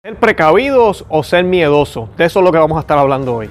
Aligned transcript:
¿Ser 0.00 0.14
precavidos 0.14 1.04
o 1.08 1.24
ser 1.24 1.42
miedosos? 1.42 2.08
De 2.16 2.24
eso 2.24 2.38
es 2.38 2.44
lo 2.44 2.52
que 2.52 2.58
vamos 2.58 2.76
a 2.78 2.82
estar 2.82 2.96
hablando 2.96 3.34
hoy. 3.34 3.50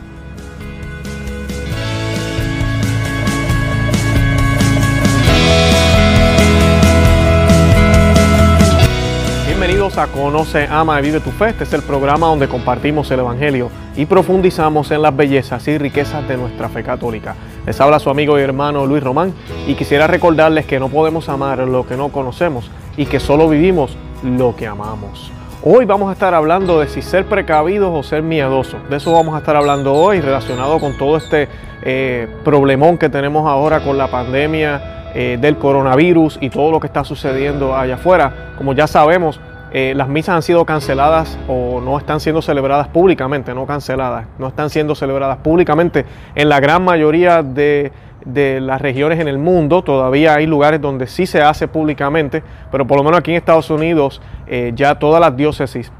Bienvenidos 9.46 9.98
a 9.98 10.08
Conoce, 10.08 10.70
Ama 10.72 11.02
y 11.02 11.04
Vive 11.04 11.20
tu 11.20 11.32
Fe. 11.32 11.50
Este 11.50 11.66
es 11.66 11.74
el 11.74 11.82
programa 11.82 12.28
donde 12.28 12.48
compartimos 12.48 13.12
el 13.12 13.20
Evangelio 13.20 13.70
y 13.98 14.06
profundizamos 14.06 14.90
en 14.92 15.02
las 15.02 15.14
bellezas 15.14 15.68
y 15.68 15.78
riquezas 15.78 16.26
de 16.30 16.38
nuestra 16.38 16.70
fe 16.70 16.82
católica. 16.82 17.36
Les 17.66 17.82
habla 17.82 18.00
su 18.00 18.10
amigo 18.10 18.40
y 18.40 18.44
hermano 18.44 18.86
Luis 18.86 19.04
Román 19.04 19.34
y 19.68 19.76
quisiera 19.76 20.08
recordarles 20.08 20.66
que 20.66 20.80
no 20.80 20.88
podemos 20.88 21.28
amar 21.28 21.60
lo 21.68 21.86
que 21.86 21.98
no 21.98 22.08
conocemos 22.08 22.72
y 22.96 23.06
que 23.06 23.20
solo 23.20 23.50
vivimos 23.50 23.98
lo 24.24 24.56
que 24.56 24.66
amamos. 24.66 25.34
Hoy 25.70 25.84
vamos 25.84 26.10
a 26.10 26.14
estar 26.14 26.34
hablando 26.34 26.80
de 26.80 26.88
si 26.88 27.02
ser 27.02 27.26
precavidos 27.26 27.92
o 27.94 28.02
ser 28.02 28.24
miedosos. 28.24 28.80
De 28.90 28.96
eso 28.96 29.12
vamos 29.12 29.36
a 29.36 29.40
estar 29.40 29.54
hablando 29.58 29.94
hoy 29.94 30.22
relacionado 30.22 30.80
con 30.80 30.98
todo 30.98 31.18
este 31.18 31.50
eh, 31.82 32.30
problemón 32.46 32.98
que 32.98 33.10
tenemos 33.10 33.46
ahora 33.46 33.82
con 33.82 33.98
la 33.98 34.08
pandemia 34.08 35.12
eh, 35.14 35.38
del 35.42 35.58
coronavirus 35.58 36.38
y 36.40 36.50
todo 36.50 36.72
lo 36.72 36.80
que 36.80 36.88
está 36.88 37.04
sucediendo 37.04 37.76
allá 37.76 37.96
afuera. 37.96 38.54
Como 38.58 38.72
ya 38.76 38.88
sabemos, 38.88 39.42
eh, 39.74 39.92
las 39.94 40.08
misas 40.08 40.38
han 40.38 40.42
sido 40.42 40.64
canceladas 40.64 41.38
o 41.50 41.82
no 41.82 41.98
están 41.98 42.22
siendo 42.22 42.42
celebradas 42.42 42.88
públicamente, 42.88 43.54
no 43.54 43.66
canceladas, 43.66 44.26
no 44.40 44.48
están 44.48 44.70
siendo 44.70 44.96
celebradas 44.96 45.40
públicamente 45.40 46.06
en 46.36 46.48
la 46.48 46.62
gran 46.62 46.86
mayoría 46.86 47.44
de 47.44 47.92
de 48.26 48.60
las 48.62 48.82
regiones 48.82 49.20
en 49.20 49.28
el 49.28 49.38
mundo. 49.38 49.84
Todavía 49.84 50.36
hay 50.36 50.46
lugares 50.46 50.82
donde 50.82 51.08
sí 51.08 51.26
se 51.26 51.42
hace 51.42 51.68
públicamente, 51.68 52.44
pero 52.72 52.86
por 52.86 52.98
lo 52.98 53.04
menos 53.04 53.20
aquí 53.20 53.32
en 53.32 53.38
Estados 53.38 53.70
Unidos 53.70 54.22
eh, 54.48 54.72
ya 54.76 55.00
todas 55.00 55.22
las 55.22 55.36
diócesis 55.36 55.92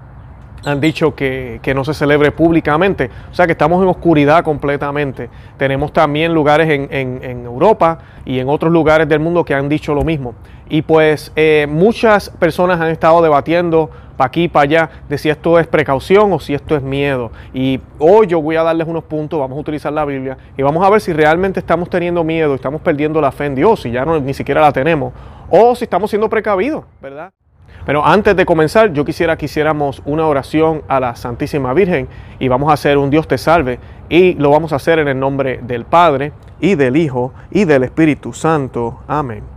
han 0.66 0.82
dicho 0.82 1.16
que, 1.16 1.62
no 1.76 1.84
se 1.84 1.94
celebre 1.94 2.32
públicamente. 2.32 3.10
O 3.32 3.34
sea 3.34 3.46
que 3.46 3.54
estamos 3.54 3.82
en 3.82 3.90
oscuridad 3.90 4.44
completamente. 4.44 5.30
Tenemos 5.58 5.94
también 5.94 6.34
lugares 6.34 6.68
en, 6.70 7.46
Europa 7.46 8.00
y 8.26 8.40
en 8.40 8.50
otros 8.50 8.72
lugares 8.72 9.08
del 9.08 9.20
mundo 9.20 9.46
que 9.46 9.54
han 9.54 9.70
dicho 9.70 9.94
lo 9.94 10.04
mismo. 10.04 10.36
Y 10.70 10.82
pues 10.82 11.32
eh, 11.36 11.68
muchas 11.70 12.30
personas 12.30 12.82
han 12.82 12.90
estado 12.90 13.22
debatiendo 13.22 13.90
para 14.18 14.28
aquí, 14.28 14.48
para 14.48 14.64
allá, 14.64 14.90
de 15.08 15.18
si 15.18 15.30
esto 15.30 15.60
es 15.60 15.68
precaución 15.68 16.34
o 16.34 16.40
si 16.40 16.54
esto 16.54 16.76
es 16.76 16.82
miedo. 16.82 17.32
Y 17.54 17.80
hoy 18.00 18.28
yo 18.28 18.42
voy 18.42 18.56
a 18.56 18.64
darles 18.64 18.88
unos 18.88 19.04
puntos, 19.04 19.40
vamos 19.40 19.58
a 19.58 19.62
utilizar 19.62 19.94
la 19.94 20.04
Biblia 20.04 20.38
y 20.58 20.64
vamos 20.64 20.86
a 20.86 20.90
ver 20.90 21.00
si 21.00 21.14
realmente 21.14 21.60
estamos 21.60 21.90
teniendo 21.90 22.24
miedo, 22.24 22.56
estamos 22.56 22.82
perdiendo 22.82 23.22
la 23.22 23.32
fe 23.32 23.46
en 23.46 23.56
Dios, 23.56 23.82
si 23.82 23.92
ya 23.92 24.04
no, 24.04 24.20
ni 24.20 24.34
siquiera 24.34 24.60
la 24.60 24.74
tenemos, 24.74 25.14
o 25.50 25.76
si 25.76 25.86
estamos 25.86 26.10
siendo 26.10 26.30
precavidos, 26.30 26.84
¿verdad? 27.02 27.32
Pero 27.86 28.06
antes 28.06 28.36
de 28.36 28.46
comenzar, 28.46 28.92
yo 28.92 29.06
quisiera 29.06 29.38
que 29.38 29.46
hiciéramos 29.46 30.02
una 30.04 30.28
oración 30.28 30.82
a 30.90 31.00
la 31.00 31.16
Santísima 31.16 31.74
Virgen 31.74 32.10
y 32.38 32.50
vamos 32.50 32.70
a 32.70 32.74
hacer 32.74 32.98
un 32.98 33.10
Dios 33.10 33.30
te 33.30 33.38
salve 33.38 33.80
y 34.10 34.34
lo 34.34 34.50
vamos 34.50 34.74
a 34.74 34.76
hacer 34.76 35.00
en 35.00 35.08
el 35.08 35.18
nombre 35.18 35.62
del 35.64 35.86
Padre 35.86 36.34
y 36.60 36.76
del 36.76 36.98
Hijo 36.98 37.34
y 37.50 37.64
del 37.64 37.84
Espíritu 37.84 38.34
Santo. 38.34 39.00
Amén. 39.08 39.57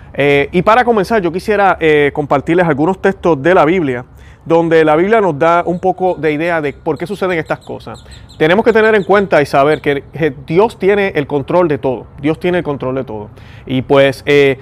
eh, 0.13 0.49
y 0.51 0.61
para 0.61 0.83
comenzar 0.83 1.21
yo 1.21 1.31
quisiera 1.31 1.77
eh, 1.79 2.11
compartirles 2.13 2.67
algunos 2.67 3.01
textos 3.01 3.41
de 3.41 3.53
la 3.53 3.65
Biblia 3.65 4.05
donde 4.45 4.83
la 4.83 4.95
Biblia 4.95 5.21
nos 5.21 5.37
da 5.37 5.63
un 5.65 5.79
poco 5.79 6.15
de 6.15 6.31
idea 6.31 6.61
de 6.61 6.73
por 6.73 6.97
qué 6.97 7.05
suceden 7.05 7.37
estas 7.37 7.59
cosas. 7.59 8.03
Tenemos 8.37 8.65
que 8.65 8.73
tener 8.73 8.95
en 8.95 9.03
cuenta 9.03 9.41
y 9.41 9.45
saber 9.45 9.81
que 9.81 10.03
Dios 10.47 10.79
tiene 10.79 11.09
el 11.15 11.27
control 11.27 11.67
de 11.67 11.77
todo. 11.77 12.07
Dios 12.21 12.39
tiene 12.39 12.59
el 12.59 12.63
control 12.63 12.95
de 12.95 13.03
todo. 13.03 13.29
Y 13.65 13.83
pues 13.83 14.23
eh, 14.25 14.57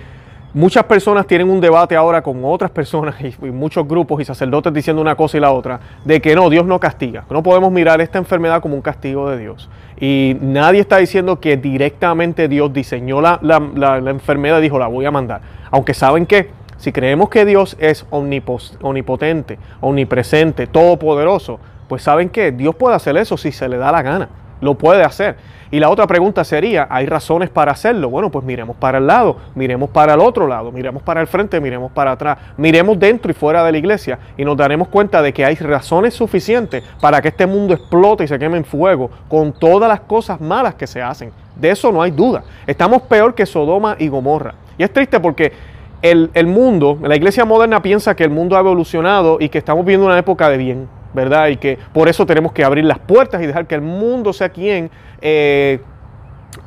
muchas 0.54 0.84
personas 0.86 1.28
tienen 1.28 1.50
un 1.50 1.62
debate 1.62 1.96
ahora 1.96 2.22
con 2.22 2.44
otras 2.44 2.72
personas 2.72 3.16
y, 3.42 3.46
muchos 3.46 3.88
grupos 3.88 4.22
y 4.22 4.26
sacerdotes 4.26 4.74
diciendo 4.74 5.02
una 5.02 5.16
cosa 5.16 5.38
y 5.38 5.40
la 5.40 5.52
otra, 5.52 5.80
de 6.06 6.22
que 6.22 6.36
no, 6.36 6.50
Dios 6.50 6.66
no 6.66 6.80
castiga. 6.80 7.26
No 7.30 7.44
podemos 7.44 7.72
mirar 7.72 8.02
esta 8.02 8.18
enfermedad 8.18 8.62
como 8.62 8.76
un 8.76 8.82
castigo 8.82 9.30
de 9.30 9.38
Dios. 9.38 9.70
Y 10.00 10.38
nadie 10.42 10.82
está 10.82 10.98
diciendo 10.98 11.40
que 11.40 11.58
directamente 11.58 12.48
Dios 12.48 12.72
diseñó 12.72 13.22
la, 13.22 13.40
la 13.42 14.10
enfermedad 14.10 14.60
y 14.60 14.64
dijo, 14.64 14.80
la 14.80 14.88
voy 14.88 15.06
a 15.06 15.12
mandar. 15.12 15.42
Aunque 15.72 15.94
saben 15.94 16.26
que 16.26 16.50
si 16.80 16.94
creemos 16.94 17.30
que 17.30 17.46
Dios 17.46 17.76
es 17.80 18.06
omnipotente, 18.10 19.60
omnipresente, 19.82 20.66
todopoderoso, 20.66 21.60
pues 21.90 22.04
saben 22.04 22.30
que 22.30 22.54
Dios 22.54 22.74
puede 22.76 22.96
hacer 22.96 23.18
eso 23.18 23.36
si 23.36 23.52
se 23.52 23.68
le 23.68 23.78
da 23.78 23.92
la 23.92 24.02
gana. 24.02 24.30
Lo 24.62 24.76
puede 24.76 25.04
hacer. 25.04 25.38
Y 25.72 25.80
la 25.80 25.90
otra 25.90 26.08
pregunta 26.08 26.44
sería, 26.44 26.88
¿hay 26.90 27.06
razones 27.06 27.50
para 27.50 27.72
hacerlo? 27.72 28.10
Bueno, 28.10 28.32
pues 28.32 28.44
miremos 28.44 28.76
para 28.76 28.98
el 28.98 29.06
lado, 29.06 29.38
miremos 29.54 29.92
para 29.92 30.16
el 30.16 30.20
otro 30.20 30.48
lado, 30.48 30.72
miremos 30.72 31.04
para 31.04 31.22
el 31.22 31.28
frente, 31.28 31.62
miremos 31.62 31.92
para 31.92 32.14
atrás, 32.14 32.40
miremos 32.58 32.98
dentro 33.00 33.30
y 33.30 33.36
fuera 33.36 33.64
de 33.64 33.72
la 33.72 33.78
iglesia 33.78 34.18
y 34.36 34.44
nos 34.44 34.58
daremos 34.58 34.88
cuenta 34.88 35.22
de 35.22 35.32
que 35.32 35.46
hay 35.46 35.56
razones 35.56 36.16
suficientes 36.16 36.84
para 37.00 37.22
que 37.22 37.28
este 37.28 37.46
mundo 37.46 37.76
explote 37.76 38.24
y 38.24 38.28
se 38.28 38.40
queme 38.40 38.58
en 38.58 38.66
fuego 38.66 39.12
con 39.28 39.54
todas 39.54 39.88
las 39.88 40.00
cosas 40.02 40.42
malas 40.42 40.74
que 40.74 40.88
se 40.88 41.04
hacen. 41.04 41.32
De 41.56 41.70
eso 41.70 41.92
no 41.92 42.02
hay 42.02 42.10
duda. 42.10 42.44
Estamos 42.66 43.04
peor 43.04 43.36
que 43.36 43.46
Sodoma 43.46 43.96
y 44.00 44.08
Gomorra. 44.08 44.56
Y 44.78 44.84
es 44.84 44.92
triste 44.92 45.20
porque 45.20 45.54
el, 46.02 46.48
mundo, 46.48 46.98
la 47.02 47.16
iglesia 47.16 47.46
moderna 47.46 47.82
piensa 47.82 48.16
que 48.16 48.24
el 48.24 48.30
mundo 48.30 48.56
ha 48.56 48.60
evolucionado 48.60 49.38
y 49.40 49.50
que 49.50 49.58
estamos 49.58 49.86
viviendo 49.86 50.08
una 50.08 50.18
época 50.18 50.50
de 50.50 50.58
bien, 50.58 50.88
¿verdad? 51.14 51.48
Y 51.48 51.58
que 51.58 51.78
por 51.94 52.08
eso 52.10 52.26
tenemos 52.26 52.52
que 52.52 52.64
abrir 52.64 52.86
las 52.86 53.00
puertas 53.00 53.42
y 53.42 53.48
dejar 53.48 53.68
que 53.68 53.76
el 53.76 53.82
mundo 53.82 54.34
sea 54.34 54.50
quien 54.50 54.90
eh, 55.22 55.80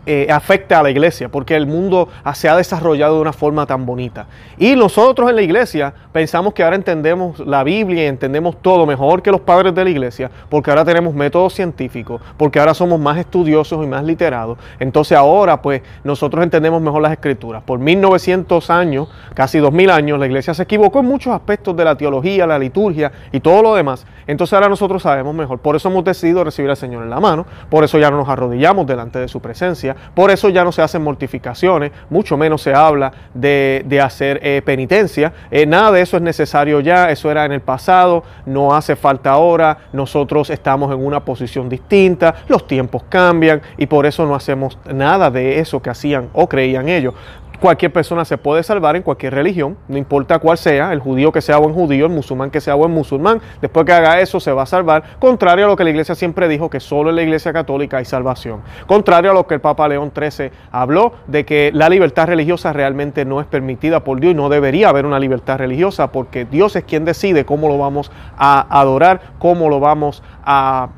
eh, 0.04 0.26
afecta 0.30 0.80
a 0.80 0.82
la 0.82 0.90
iglesia, 0.90 1.28
porque 1.28 1.54
el 1.54 1.66
mundo 1.66 2.08
se 2.34 2.48
ha 2.48 2.56
desarrollado 2.56 3.14
de 3.14 3.20
una 3.20 3.32
forma 3.32 3.66
tan 3.66 3.86
bonita. 3.86 4.26
Y 4.58 4.74
nosotros 4.74 5.30
en 5.30 5.36
la 5.36 5.42
iglesia 5.42 5.94
pensamos 6.10 6.54
que 6.54 6.64
ahora 6.64 6.74
entendemos 6.74 7.38
la 7.38 7.62
Biblia 7.62 8.04
y 8.04 8.06
entendemos 8.06 8.56
todo 8.60 8.84
mejor 8.84 9.22
que 9.22 9.30
los 9.30 9.40
padres 9.40 9.72
de 9.74 9.84
la 9.84 9.90
iglesia, 9.90 10.28
porque 10.48 10.70
ahora 10.70 10.84
tenemos 10.84 11.14
métodos 11.14 11.54
científicos, 11.54 12.20
porque 12.36 12.58
ahora 12.58 12.74
somos 12.74 12.98
más 12.98 13.16
estudiosos 13.16 13.84
y 13.84 13.86
más 13.86 14.02
literados. 14.02 14.58
Entonces 14.80 15.16
ahora 15.16 15.62
pues 15.62 15.82
nosotros 16.02 16.42
entendemos 16.42 16.82
mejor 16.82 17.00
las 17.00 17.12
escrituras. 17.12 17.62
Por 17.62 17.78
1900 17.78 18.70
años, 18.70 19.08
casi 19.34 19.58
2000 19.58 19.90
años, 19.90 20.18
la 20.18 20.26
iglesia 20.26 20.52
se 20.52 20.64
equivocó 20.64 20.98
en 20.98 21.06
muchos 21.06 21.32
aspectos 21.32 21.76
de 21.76 21.84
la 21.84 21.96
teología, 21.96 22.44
la 22.46 22.58
liturgia 22.58 23.12
y 23.30 23.38
todo 23.38 23.62
lo 23.62 23.74
demás. 23.76 24.04
Entonces 24.26 24.54
ahora 24.54 24.68
nosotros 24.68 25.02
sabemos 25.02 25.34
mejor. 25.34 25.60
Por 25.60 25.76
eso 25.76 25.88
hemos 25.88 26.04
decidido 26.04 26.42
recibir 26.42 26.70
al 26.70 26.76
Señor 26.76 27.04
en 27.04 27.10
la 27.10 27.20
mano, 27.20 27.46
por 27.70 27.84
eso 27.84 27.98
ya 27.98 28.10
no 28.10 28.16
nos 28.16 28.28
arrodillamos 28.28 28.86
delante 28.86 29.20
de 29.20 29.28
su 29.28 29.40
presencia 29.40 29.91
por 30.14 30.30
eso 30.30 30.48
ya 30.48 30.64
no 30.64 30.72
se 30.72 30.82
hacen 30.82 31.02
mortificaciones, 31.02 31.92
mucho 32.10 32.36
menos 32.36 32.62
se 32.62 32.74
habla 32.74 33.12
de, 33.34 34.00
hacer 34.02 34.40
eh, 34.42 34.62
penitencia. 34.64 35.32
Eh, 35.50 35.66
nada 35.66 35.92
de 35.92 36.02
eso 36.02 36.16
es 36.16 36.22
necesario 36.22 36.80
ya, 36.80 37.10
eso 37.10 37.30
era 37.30 37.44
en 37.44 37.52
el 37.52 37.60
pasado, 37.60 38.24
no 38.46 38.74
hace 38.74 38.96
falta 38.96 39.30
ahora, 39.30 39.78
nosotros 39.92 40.50
estamos 40.50 40.92
en 40.92 41.04
una 41.04 41.20
posición 41.20 41.68
distinta, 41.68 42.34
los 42.48 42.66
tiempos 42.66 43.04
cambian 43.08 43.62
y 43.76 43.86
por 43.86 44.06
eso 44.06 44.26
no 44.26 44.34
hacemos 44.34 44.78
nada 44.92 45.30
de 45.30 45.58
eso 45.58 45.80
que 45.80 45.90
hacían 45.90 46.28
o 46.32 46.48
creían 46.48 46.88
ellos. 46.88 47.14
Cualquier 47.62 47.92
persona 47.92 48.24
se 48.24 48.38
puede 48.38 48.64
salvar 48.64 48.96
en 48.96 49.04
cualquier 49.04 49.34
religión, 49.34 49.78
no 49.86 49.96
importa 49.96 50.40
cuál 50.40 50.58
sea, 50.58 50.92
el 50.92 50.98
judío 50.98 51.30
que 51.30 51.40
sea 51.40 51.58
buen 51.58 51.72
judío, 51.72 52.06
el 52.06 52.10
musulmán 52.10 52.50
que 52.50 52.60
sea 52.60 52.74
buen 52.74 52.90
musulmán, 52.90 53.40
después 53.60 53.86
que 53.86 53.92
haga 53.92 54.18
eso 54.18 54.40
se 54.40 54.50
va 54.50 54.64
a 54.64 54.66
salvar, 54.66 55.04
contrario 55.20 55.66
a 55.66 55.68
lo 55.68 55.76
que 55.76 55.84
la 55.84 55.90
iglesia 55.90 56.16
siempre 56.16 56.48
dijo, 56.48 56.68
que 56.68 56.80
solo 56.80 57.10
en 57.10 57.14
la 57.14 57.22
iglesia 57.22 57.52
católica 57.52 57.98
hay 57.98 58.04
salvación, 58.04 58.62
contrario 58.88 59.30
a 59.30 59.34
lo 59.34 59.46
que 59.46 59.54
el 59.54 59.60
Papa 59.60 59.86
León 59.86 60.10
XIII 60.12 60.50
habló, 60.72 61.12
de 61.28 61.44
que 61.44 61.70
la 61.72 61.88
libertad 61.88 62.26
religiosa 62.26 62.72
realmente 62.72 63.24
no 63.24 63.40
es 63.40 63.46
permitida 63.46 64.02
por 64.02 64.18
Dios 64.18 64.32
y 64.32 64.34
no 64.34 64.48
debería 64.48 64.88
haber 64.88 65.06
una 65.06 65.20
libertad 65.20 65.58
religiosa, 65.58 66.10
porque 66.10 66.44
Dios 66.44 66.74
es 66.74 66.82
quien 66.82 67.04
decide 67.04 67.44
cómo 67.44 67.68
lo 67.68 67.78
vamos 67.78 68.10
a 68.36 68.66
adorar, 68.76 69.20
cómo 69.38 69.68
lo 69.68 69.78
vamos 69.78 70.24
a 70.44 70.88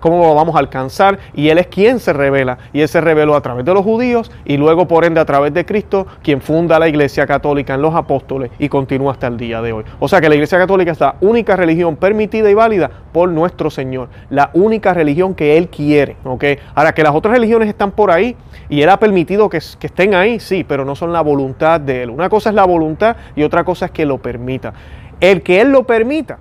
cómo 0.00 0.26
lo 0.26 0.34
vamos 0.34 0.56
a 0.56 0.58
alcanzar 0.58 1.18
y 1.34 1.48
Él 1.48 1.58
es 1.58 1.66
quien 1.66 2.00
se 2.00 2.12
revela 2.12 2.58
y 2.72 2.80
Él 2.80 2.88
se 2.88 3.00
reveló 3.00 3.34
a 3.34 3.40
través 3.40 3.64
de 3.64 3.74
los 3.74 3.84
judíos 3.84 4.30
y 4.44 4.56
luego 4.56 4.88
por 4.88 5.04
ende 5.04 5.20
a 5.20 5.24
través 5.24 5.52
de 5.52 5.64
Cristo 5.64 6.06
quien 6.22 6.40
funda 6.40 6.78
la 6.78 6.88
iglesia 6.88 7.26
católica 7.26 7.74
en 7.74 7.82
los 7.82 7.94
apóstoles 7.94 8.50
y 8.58 8.68
continúa 8.68 9.12
hasta 9.12 9.26
el 9.26 9.36
día 9.36 9.60
de 9.62 9.72
hoy. 9.72 9.84
O 9.98 10.08
sea 10.08 10.20
que 10.20 10.28
la 10.28 10.34
iglesia 10.34 10.58
católica 10.58 10.92
es 10.92 11.00
la 11.00 11.16
única 11.20 11.56
religión 11.56 11.96
permitida 11.96 12.50
y 12.50 12.54
válida 12.54 12.90
por 13.12 13.28
nuestro 13.28 13.70
Señor, 13.70 14.08
la 14.30 14.50
única 14.54 14.94
religión 14.94 15.34
que 15.34 15.56
Él 15.56 15.68
quiere. 15.68 16.16
¿okay? 16.24 16.58
Ahora 16.74 16.92
que 16.92 17.02
las 17.02 17.14
otras 17.14 17.34
religiones 17.34 17.68
están 17.68 17.90
por 17.92 18.10
ahí 18.10 18.36
y 18.68 18.82
Él 18.82 18.88
ha 18.88 18.98
permitido 18.98 19.48
que, 19.48 19.60
que 19.78 19.86
estén 19.86 20.14
ahí, 20.14 20.40
sí, 20.40 20.64
pero 20.64 20.84
no 20.84 20.94
son 20.94 21.12
la 21.12 21.20
voluntad 21.20 21.80
de 21.80 22.04
Él. 22.04 22.10
Una 22.10 22.28
cosa 22.28 22.50
es 22.50 22.54
la 22.54 22.64
voluntad 22.64 23.16
y 23.36 23.42
otra 23.42 23.64
cosa 23.64 23.86
es 23.86 23.90
que 23.90 24.06
lo 24.06 24.18
permita. 24.18 24.72
El 25.20 25.42
que 25.42 25.60
Él 25.60 25.70
lo 25.70 25.84
permita 25.84 26.38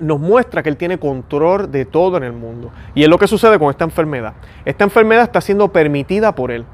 nos 0.00 0.20
muestra 0.20 0.62
que 0.62 0.68
Él 0.68 0.76
tiene 0.76 0.98
control 0.98 1.70
de 1.70 1.84
todo 1.84 2.16
en 2.16 2.24
el 2.24 2.32
mundo. 2.32 2.70
Y 2.94 3.02
es 3.02 3.08
lo 3.08 3.18
que 3.18 3.26
sucede 3.26 3.58
con 3.58 3.70
esta 3.70 3.84
enfermedad. 3.84 4.34
Esta 4.64 4.84
enfermedad 4.84 5.24
está 5.24 5.40
siendo 5.40 5.68
permitida 5.68 6.34
por 6.34 6.50
Él. 6.50 6.64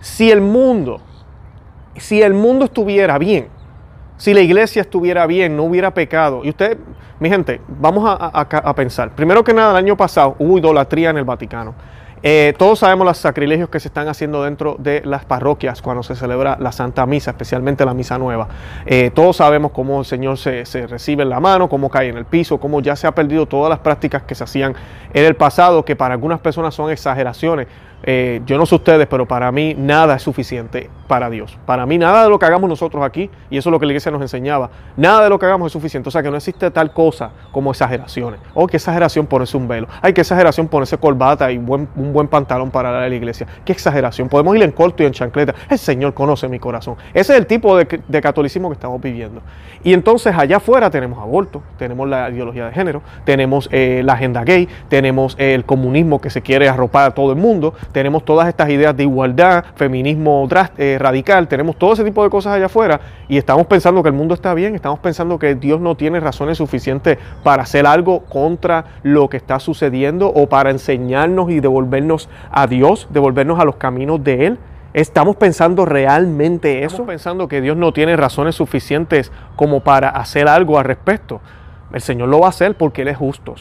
si 0.00 0.30
el 0.30 0.40
mundo, 0.40 1.00
si 1.96 2.22
el 2.22 2.34
mundo 2.34 2.66
estuviera 2.66 3.18
bien, 3.18 3.48
si 4.16 4.32
la 4.32 4.40
iglesia 4.40 4.82
estuviera 4.82 5.26
bien, 5.26 5.56
no 5.56 5.64
hubiera 5.64 5.92
pecado, 5.92 6.42
y 6.42 6.50
usted, 6.50 6.78
mi 7.20 7.28
gente, 7.28 7.60
vamos 7.68 8.04
a, 8.06 8.74
pensar, 8.74 9.14
primero 9.14 9.44
que 9.44 9.52
nada, 9.52 9.72
el 9.72 9.76
año 9.76 9.96
pasado 9.96 10.36
hubo 10.38 10.58
idolatría 10.58 11.10
en 11.10 11.18
el 11.18 11.24
Vaticano. 11.24 11.74
Eh, 12.22 12.54
todos 12.58 12.78
sabemos 12.78 13.06
los 13.06 13.18
sacrilegios 13.18 13.68
que 13.68 13.78
se 13.78 13.88
están 13.88 14.08
haciendo 14.08 14.42
dentro 14.42 14.76
de 14.78 15.02
las 15.04 15.24
parroquias 15.24 15.82
cuando 15.82 16.02
se 16.02 16.14
celebra 16.16 16.56
la 16.58 16.72
Santa 16.72 17.04
Misa, 17.06 17.32
especialmente 17.32 17.84
la 17.84 17.94
Misa 17.94 18.18
Nueva. 18.18 18.48
Eh, 18.86 19.10
todos 19.14 19.36
sabemos 19.36 19.72
cómo 19.72 20.00
el 20.00 20.06
Señor 20.06 20.38
se, 20.38 20.64
se, 20.64 20.86
recibe 20.86 21.22
en 21.22 21.28
la 21.28 21.40
mano, 21.40 21.68
cómo 21.68 21.90
cae 21.90 22.08
en 22.08 22.16
el 22.16 22.24
piso, 22.24 22.58
cómo 22.58 22.80
ya 22.80 22.96
se 22.96 23.06
ha 23.06 23.12
perdido 23.14 23.46
todas 23.46 23.68
las 23.68 23.80
prácticas 23.80 24.22
que 24.22 24.34
se 24.34 24.44
hacían 24.44 24.74
en 25.12 25.24
el 25.24 25.36
pasado, 25.36 25.84
que 25.84 25.94
para 25.94 26.14
algunas 26.14 26.40
personas 26.40 26.74
son 26.74 26.90
exageraciones. 26.90 27.68
Eh, 28.08 28.40
yo 28.46 28.56
no 28.56 28.66
sé 28.66 28.76
ustedes, 28.76 29.06
pero 29.08 29.26
para 29.26 29.50
mí 29.50 29.74
nada 29.76 30.14
es 30.14 30.22
suficiente 30.22 30.88
para 31.08 31.28
Dios. 31.28 31.58
Para 31.66 31.86
mí 31.86 31.98
nada 31.98 32.22
de 32.22 32.30
lo 32.30 32.38
que 32.38 32.46
hagamos 32.46 32.70
nosotros 32.70 33.04
aquí, 33.04 33.28
y 33.50 33.58
eso 33.58 33.68
es 33.68 33.72
lo 33.72 33.80
que 33.80 33.86
la 33.86 33.92
iglesia 33.92 34.12
nos 34.12 34.22
enseñaba, 34.22 34.70
nada 34.96 35.24
de 35.24 35.28
lo 35.28 35.38
que 35.38 35.46
hagamos 35.46 35.66
es 35.66 35.72
suficiente. 35.72 36.08
O 36.08 36.12
sea 36.12 36.22
que 36.22 36.30
no 36.30 36.36
existe 36.36 36.70
tal 36.70 36.92
cosa 36.92 37.32
como 37.50 37.72
exageraciones. 37.72 38.40
Oh, 38.54 38.66
qué 38.68 38.76
exageración 38.76 39.26
ponerse 39.26 39.56
un 39.56 39.66
velo. 39.66 39.88
Ay, 40.00 40.12
qué 40.12 40.20
exageración 40.20 40.68
ponerse 40.68 40.96
corbata 40.98 41.50
y 41.50 41.58
un 41.58 41.88
buen 42.12 42.28
pantalón 42.28 42.70
para 42.70 43.08
la 43.08 43.14
iglesia. 43.14 43.46
Qué 43.64 43.72
exageración. 43.72 44.28
Podemos 44.28 44.54
ir 44.56 44.62
en 44.62 44.70
corto 44.70 45.02
y 45.02 45.06
en 45.06 45.12
chancleta. 45.12 45.54
El 45.68 45.78
Señor 45.78 46.14
conoce 46.14 46.48
mi 46.48 46.58
corazón. 46.58 46.96
Ese 47.12 47.32
es 47.32 47.38
el 47.38 47.46
tipo 47.46 47.76
de, 47.76 47.86
catolicismo 48.20 48.68
que 48.68 48.74
estamos 48.74 49.00
viviendo. 49.00 49.42
Y 49.82 49.92
entonces 49.92 50.34
allá 50.36 50.56
afuera 50.58 50.90
tenemos 50.90 51.18
aborto, 51.18 51.62
tenemos 51.78 52.08
la 52.08 52.30
ideología 52.30 52.66
de 52.66 52.72
género, 52.72 53.02
tenemos 53.24 53.68
eh, 53.72 54.02
la 54.04 54.14
agenda 54.14 54.44
gay, 54.44 54.68
tenemos 54.88 55.36
el 55.38 55.64
comunismo 55.64 56.20
que 56.20 56.30
se 56.30 56.42
quiere 56.42 56.68
arropar 56.68 57.10
a 57.10 57.14
todo 57.14 57.32
el 57.32 57.38
mundo, 57.38 57.74
tenemos 57.96 58.26
todas 58.26 58.46
estas 58.46 58.68
ideas 58.68 58.94
de 58.94 59.04
igualdad, 59.04 59.64
feminismo 59.74 60.46
eh, 60.76 60.98
radical, 61.00 61.48
tenemos 61.48 61.76
todo 61.76 61.94
ese 61.94 62.04
tipo 62.04 62.22
de 62.22 62.28
cosas 62.28 62.52
allá 62.52 62.66
afuera 62.66 63.00
y 63.26 63.38
estamos 63.38 63.66
pensando 63.68 64.02
que 64.02 64.10
el 64.10 64.14
mundo 64.14 64.34
está 64.34 64.52
bien, 64.52 64.74
estamos 64.74 64.98
pensando 64.98 65.38
que 65.38 65.54
Dios 65.54 65.80
no 65.80 65.94
tiene 65.94 66.20
razones 66.20 66.58
suficientes 66.58 67.16
para 67.42 67.62
hacer 67.62 67.86
algo 67.86 68.20
contra 68.24 68.84
lo 69.02 69.30
que 69.30 69.38
está 69.38 69.58
sucediendo 69.60 70.28
o 70.28 70.46
para 70.46 70.68
enseñarnos 70.68 71.48
y 71.50 71.60
devolvernos 71.60 72.28
a 72.50 72.66
Dios, 72.66 73.08
devolvernos 73.08 73.58
a 73.60 73.64
los 73.64 73.76
caminos 73.76 74.22
de 74.22 74.46
Él. 74.46 74.58
¿Estamos 74.92 75.36
pensando 75.36 75.86
realmente 75.86 76.80
eso? 76.80 76.96
¿Estamos 76.96 77.08
pensando 77.08 77.48
que 77.48 77.62
Dios 77.62 77.78
no 77.78 77.94
tiene 77.94 78.14
razones 78.14 78.56
suficientes 78.56 79.32
como 79.56 79.80
para 79.80 80.10
hacer 80.10 80.48
algo 80.48 80.78
al 80.78 80.84
respecto? 80.84 81.40
El 81.94 82.02
Señor 82.02 82.28
lo 82.28 82.40
va 82.40 82.48
a 82.48 82.50
hacer 82.50 82.74
porque 82.74 83.00
Él 83.00 83.08
es 83.08 83.16
justo. 83.16 83.54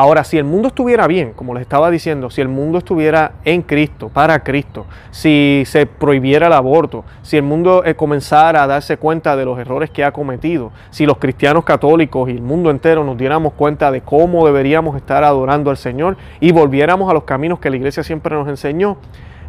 Ahora, 0.00 0.24
si 0.24 0.38
el 0.38 0.44
mundo 0.44 0.68
estuviera 0.68 1.06
bien, 1.06 1.34
como 1.34 1.52
les 1.52 1.60
estaba 1.60 1.90
diciendo, 1.90 2.30
si 2.30 2.40
el 2.40 2.48
mundo 2.48 2.78
estuviera 2.78 3.32
en 3.44 3.60
Cristo, 3.60 4.08
para 4.08 4.42
Cristo, 4.42 4.86
si 5.10 5.62
se 5.66 5.84
prohibiera 5.84 6.46
el 6.46 6.54
aborto, 6.54 7.04
si 7.20 7.36
el 7.36 7.42
mundo 7.42 7.84
eh, 7.84 7.94
comenzara 7.94 8.62
a 8.62 8.66
darse 8.66 8.96
cuenta 8.96 9.36
de 9.36 9.44
los 9.44 9.58
errores 9.58 9.90
que 9.90 10.02
ha 10.02 10.10
cometido, 10.10 10.72
si 10.88 11.04
los 11.04 11.18
cristianos 11.18 11.64
católicos 11.64 12.30
y 12.30 12.32
el 12.32 12.40
mundo 12.40 12.70
entero 12.70 13.04
nos 13.04 13.18
diéramos 13.18 13.52
cuenta 13.52 13.90
de 13.90 14.00
cómo 14.00 14.46
deberíamos 14.46 14.96
estar 14.96 15.22
adorando 15.22 15.68
al 15.68 15.76
Señor 15.76 16.16
y 16.40 16.50
volviéramos 16.50 17.10
a 17.10 17.12
los 17.12 17.24
caminos 17.24 17.58
que 17.58 17.68
la 17.68 17.76
iglesia 17.76 18.02
siempre 18.02 18.34
nos 18.34 18.48
enseñó, 18.48 18.96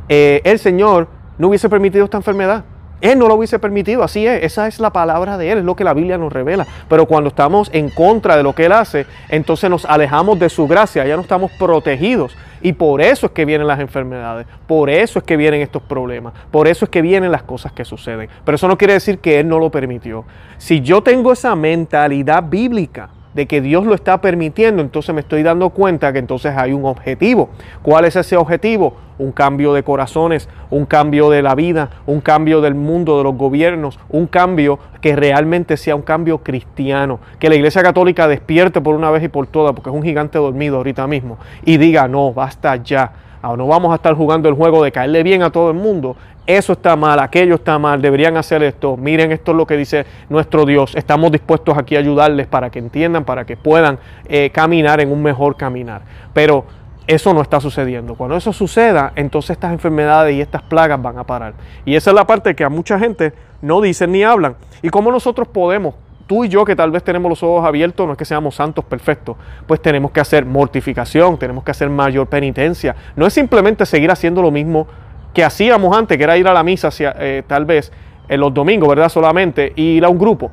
eh, 0.10 0.42
el 0.44 0.60
Señor 0.60 1.08
no 1.38 1.48
hubiese 1.48 1.70
permitido 1.70 2.04
esta 2.04 2.18
enfermedad. 2.18 2.66
Él 3.02 3.18
no 3.18 3.28
lo 3.28 3.36
hubiese 3.36 3.60
permitido, 3.60 4.04
así 4.04 4.26
es, 4.28 4.44
esa 4.44 4.68
es 4.68 4.80
la 4.80 4.92
palabra 4.92 5.38
de 5.38 5.52
Él, 5.52 5.58
es 5.60 5.64
lo 5.66 5.76
que 5.76 5.84
la 5.84 5.94
Biblia 5.94 6.18
nos 6.18 6.32
revela. 6.32 6.68
Pero 6.88 7.08
cuando 7.08 7.30
estamos 7.30 7.70
en 7.74 7.90
contra 7.90 8.38
de 8.38 8.44
lo 8.44 8.54
que 8.54 8.66
Él 8.66 8.72
hace, 8.72 9.08
entonces 9.30 9.70
nos 9.70 9.86
alejamos 9.86 10.40
de 10.40 10.50
su 10.50 10.68
gracia, 10.68 11.06
ya 11.06 11.16
no 11.16 11.24
estamos 11.24 11.52
protegidos. 11.54 12.38
Y 12.62 12.74
por 12.74 13.02
eso 13.02 13.26
es 13.26 13.32
que 13.32 13.44
vienen 13.44 13.68
las 13.68 13.80
enfermedades, 13.80 14.46
por 14.68 14.90
eso 14.90 15.18
es 15.18 15.26
que 15.26 15.36
vienen 15.36 15.62
estos 15.62 15.82
problemas, 15.82 16.34
por 16.52 16.68
eso 16.68 16.86
es 16.86 16.92
que 16.92 17.02
vienen 17.02 17.32
las 17.32 17.42
cosas 17.42 17.72
que 17.72 17.84
suceden. 17.84 18.30
Pero 18.46 18.56
eso 18.56 18.68
no 18.68 18.78
quiere 18.78 18.94
decir 18.94 19.18
que 19.18 19.40
Él 19.40 19.48
no 19.48 19.58
lo 19.58 19.72
permitió. 19.72 20.26
Si 20.60 20.82
yo 20.82 21.02
tengo 21.02 21.34
esa 21.34 21.56
mentalidad 21.56 22.44
bíblica, 22.44 23.10
de 23.34 23.46
que 23.46 23.62
Dios 23.62 23.86
lo 23.86 23.96
está 23.96 24.22
permitiendo, 24.22 24.82
entonces 24.82 25.14
me 25.16 25.22
estoy 25.22 25.44
dando 25.44 25.70
cuenta 25.70 26.12
que 26.12 26.20
entonces 26.20 26.54
hay 26.56 26.74
un 26.74 26.86
objetivo. 26.86 27.50
¿Cuál 27.82 28.06
es 28.06 28.16
ese 28.16 28.36
objetivo? 28.38 28.96
Un 29.18 29.32
cambio 29.32 29.74
de 29.74 29.84
corazones, 29.84 30.50
un 30.70 30.86
cambio 30.86 31.30
de 31.30 31.42
la 31.42 31.56
vida, 31.56 31.90
un 32.06 32.22
cambio 32.22 32.60
del 32.62 32.76
mundo, 32.76 33.18
de 33.18 33.24
los 33.24 33.36
gobiernos, 33.36 34.00
un 34.10 34.28
cambio 34.28 34.80
que 35.00 35.16
realmente 35.16 35.78
sea 35.78 35.96
un 35.96 36.02
cambio 36.02 36.40
cristiano. 36.40 37.20
Que 37.40 37.50
la 37.50 37.56
Iglesia 37.56 37.84
Católica 37.84 38.28
despierte 38.28 38.82
por 38.82 38.96
una 38.96 39.12
vez 39.12 39.24
y 39.24 39.28
por 39.28 39.48
todas, 39.48 39.74
porque 39.74 39.90
es 39.90 39.96
un 39.96 40.04
gigante 40.04 40.38
dormido 40.38 40.78
ahorita 40.78 41.08
mismo, 41.08 41.38
y 41.64 41.78
diga, 41.78 42.08
no, 42.08 42.34
basta 42.34 42.76
ya. 42.78 43.12
Ahora 43.42 43.58
no 43.58 43.68
vamos 43.68 43.92
a 43.92 43.96
estar 43.96 44.14
jugando 44.14 44.48
el 44.50 44.56
juego 44.56 44.84
de 44.84 44.92
caerle 44.92 45.24
bien 45.24 45.42
a 45.44 45.50
todo 45.50 45.72
el 45.72 45.78
mundo, 45.78 46.16
eso 46.46 46.74
está 46.74 46.96
mal, 46.96 47.20
aquello 47.20 47.56
está 47.56 47.78
mal, 47.80 48.02
deberían 48.02 48.36
hacer 48.38 48.64
esto, 48.64 48.98
miren 48.98 49.32
esto 49.32 49.52
es 49.52 49.58
lo 49.58 49.66
que 49.66 49.78
dice 49.78 50.06
nuestro 50.30 50.66
Dios, 50.66 50.96
estamos 50.96 51.32
dispuestos 51.32 51.78
aquí 51.78 51.96
a 51.96 52.00
ayudarles 52.00 52.48
para 52.48 52.70
que 52.70 52.80
entiendan, 52.80 53.26
para 53.26 53.46
que 53.46 53.58
puedan 53.58 54.00
eh, 54.28 54.50
caminar 54.52 55.02
en 55.02 55.12
un 55.12 55.22
mejor 55.22 55.56
caminar. 55.56 56.02
Pero 56.34 56.66
eso 57.08 57.34
no 57.34 57.42
está 57.42 57.60
sucediendo. 57.60 58.16
Cuando 58.16 58.38
eso 58.38 58.54
suceda, 58.54 59.12
entonces 59.16 59.52
estas 59.52 59.72
enfermedades 59.72 60.36
y 60.36 60.42
estas 60.42 60.62
plagas 60.62 61.02
van 61.02 61.18
a 61.18 61.24
parar. 61.26 61.54
Y 61.86 61.96
esa 61.96 62.12
es 62.12 62.16
la 62.16 62.26
parte 62.26 62.56
que 62.56 62.64
a 62.64 62.70
mucha 62.70 62.98
gente 62.98 63.34
no 63.62 63.82
dicen 63.82 64.12
ni 64.12 64.24
hablan. 64.24 64.56
¿Y 64.82 64.90
cómo 64.90 65.12
nosotros 65.12 65.48
podemos 65.48 65.96
tú 66.32 66.46
y 66.46 66.48
yo 66.48 66.64
que 66.64 66.78
tal 66.78 66.92
vez 66.92 67.04
tenemos 67.04 67.30
los 67.30 67.44
ojos 67.44 67.66
abiertos, 67.66 68.08
no 68.08 68.14
es 68.14 68.18
que 68.18 68.24
seamos 68.24 68.56
santos 68.56 68.86
perfectos, 68.86 69.36
pues 69.68 69.82
tenemos 69.82 70.12
que 70.12 70.22
hacer 70.22 70.46
mortificación, 70.46 71.38
tenemos 71.38 71.62
que 71.62 71.72
hacer 71.72 71.90
mayor 71.90 72.28
penitencia. 72.28 72.96
No 73.18 73.28
es 73.28 73.34
simplemente 73.34 73.86
seguir 73.86 74.10
haciendo 74.10 74.42
lo 74.42 74.50
mismo 74.50 74.88
que 75.34 75.44
hacíamos 75.44 75.94
antes, 75.94 76.18
que 76.18 76.24
era 76.24 76.38
ir 76.38 76.48
a 76.48 76.54
la 76.54 76.64
misa 76.64 76.88
eh, 77.20 77.44
tal 77.46 77.66
vez 77.66 77.92
en 78.30 78.40
los 78.40 78.54
domingos, 78.54 78.88
¿verdad? 78.88 79.10
Solamente, 79.10 79.74
y 79.76 79.98
ir 79.98 80.06
a 80.06 80.08
un 80.08 80.18
grupo. 80.18 80.50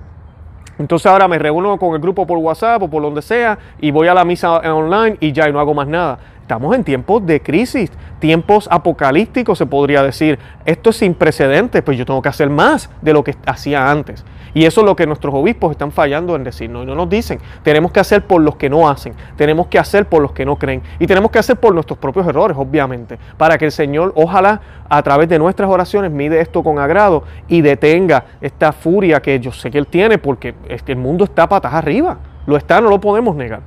Entonces 0.81 1.07
ahora 1.07 1.29
me 1.29 1.39
reúno 1.39 1.79
con 1.79 1.95
el 1.95 2.01
grupo 2.01 2.27
por 2.27 2.39
WhatsApp 2.39 2.83
o 2.83 2.91
por 2.91 3.01
donde 3.01 3.23
sea 3.23 3.57
y 3.81 3.93
voy 3.93 4.09
a 4.09 4.15
la 4.15 4.25
misa 4.25 4.57
online 4.57 5.17
y 5.21 5.31
ya 5.31 5.49
y 5.49 5.53
no 5.53 5.61
hago 5.61 5.75
más 5.75 5.87
nada. 5.87 6.19
Estamos 6.43 6.75
en 6.75 6.83
tiempos 6.83 7.25
de 7.25 7.41
crisis, 7.41 7.93
tiempos 8.19 8.67
apocalípticos 8.69 9.57
se 9.57 9.67
podría 9.67 10.03
decir. 10.03 10.41
Esto 10.65 10.91
es 10.91 10.97
sin 10.97 11.15
precedentes, 11.15 11.83
pues 11.83 11.97
yo 11.97 12.05
tengo 12.05 12.21
que 12.21 12.31
hacer 12.31 12.51
más 12.51 12.91
de 13.01 13.13
lo 13.13 13.23
que 13.23 13.37
hacía 13.47 13.89
antes. 13.89 14.25
Y 14.55 14.65
eso 14.65 14.81
es 14.81 14.87
lo 14.87 14.97
que 14.97 15.07
nuestros 15.07 15.35
obispos 15.35 15.73
están 15.73 15.93
fallando 15.93 16.37
en 16.37 16.45
decirnos. 16.45 16.85
Y 16.85 16.87
no 16.87 16.95
nos 16.95 17.09
dicen, 17.09 17.39
tenemos 17.63 17.93
que 17.93 18.01
hacer 18.01 18.27
por 18.27 18.41
los 18.41 18.57
que 18.57 18.69
no 18.69 18.89
hacen, 18.89 19.15
tenemos 19.37 19.67
que 19.69 19.79
hacer 19.79 20.07
por 20.07 20.23
los 20.23 20.33
que 20.33 20.45
no 20.45 20.57
creen. 20.57 20.83
Y 20.99 21.07
tenemos 21.07 21.31
que 21.31 21.39
hacer 21.39 21.57
por 21.57 21.75
nuestros 21.75 21.99
propios 21.99 22.27
errores, 22.27 22.57
obviamente, 22.59 23.19
para 23.37 23.59
que 23.59 23.67
el 23.67 23.73
Señor, 23.73 24.13
ojalá, 24.17 24.61
a 24.89 25.03
través 25.03 25.29
de 25.29 25.39
nuestras 25.39 25.69
oraciones, 25.69 26.11
mide 26.11 26.41
esto 26.41 26.63
con 26.63 26.79
agrado 26.79 27.25
y 27.47 27.61
detenga 27.61 28.25
esta 28.41 28.73
furia 28.73 29.21
que 29.21 29.39
yo 29.41 29.53
sé 29.53 29.71
que 29.71 29.79
Él 29.79 29.87
tiene, 29.87 30.19
porque 30.19 30.55
el 30.87 30.97
mundo 30.97 31.25
está 31.25 31.49
patas 31.49 31.75
arriba. 31.75 32.19
Lo 32.49 32.57
está, 32.57 32.81
no 32.81 32.89
lo 32.89 32.99
podemos 32.99 33.37
negar. 33.37 33.61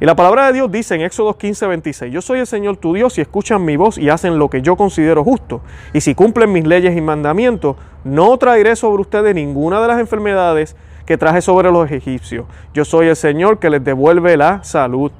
Y 0.00 0.06
la 0.06 0.14
palabra 0.14 0.46
de 0.46 0.52
Dios 0.52 0.70
dice 0.70 0.94
en 0.94 1.00
Éxodo 1.00 1.36
15, 1.36 1.66
26, 1.66 2.12
yo 2.14 2.22
soy 2.22 2.38
el 2.38 2.46
Señor 2.46 2.76
tu 2.76 2.94
Dios 2.94 3.18
y 3.18 3.20
escuchan 3.20 3.64
mi 3.64 3.76
voz 3.76 3.98
y 3.98 4.10
hacen 4.10 4.38
lo 4.38 4.48
que 4.48 4.62
yo 4.62 4.76
considero 4.76 5.24
justo. 5.24 5.60
Y 5.92 6.00
si 6.02 6.14
cumplen 6.14 6.52
mis 6.52 6.64
leyes 6.64 6.96
y 6.96 7.00
mandamientos, 7.00 7.74
no 8.04 8.38
traeré 8.38 8.76
sobre 8.76 9.00
ustedes 9.00 9.34
ninguna 9.34 9.80
de 9.80 9.88
las 9.88 9.98
enfermedades 9.98 10.76
que 11.04 11.18
traje 11.18 11.42
sobre 11.42 11.72
los 11.72 11.90
egipcios. 11.90 12.46
Yo 12.72 12.84
soy 12.84 13.08
el 13.08 13.16
Señor 13.16 13.58
que 13.58 13.70
les 13.70 13.82
devuelve 13.82 14.36
la 14.36 14.62
salud. 14.62 15.10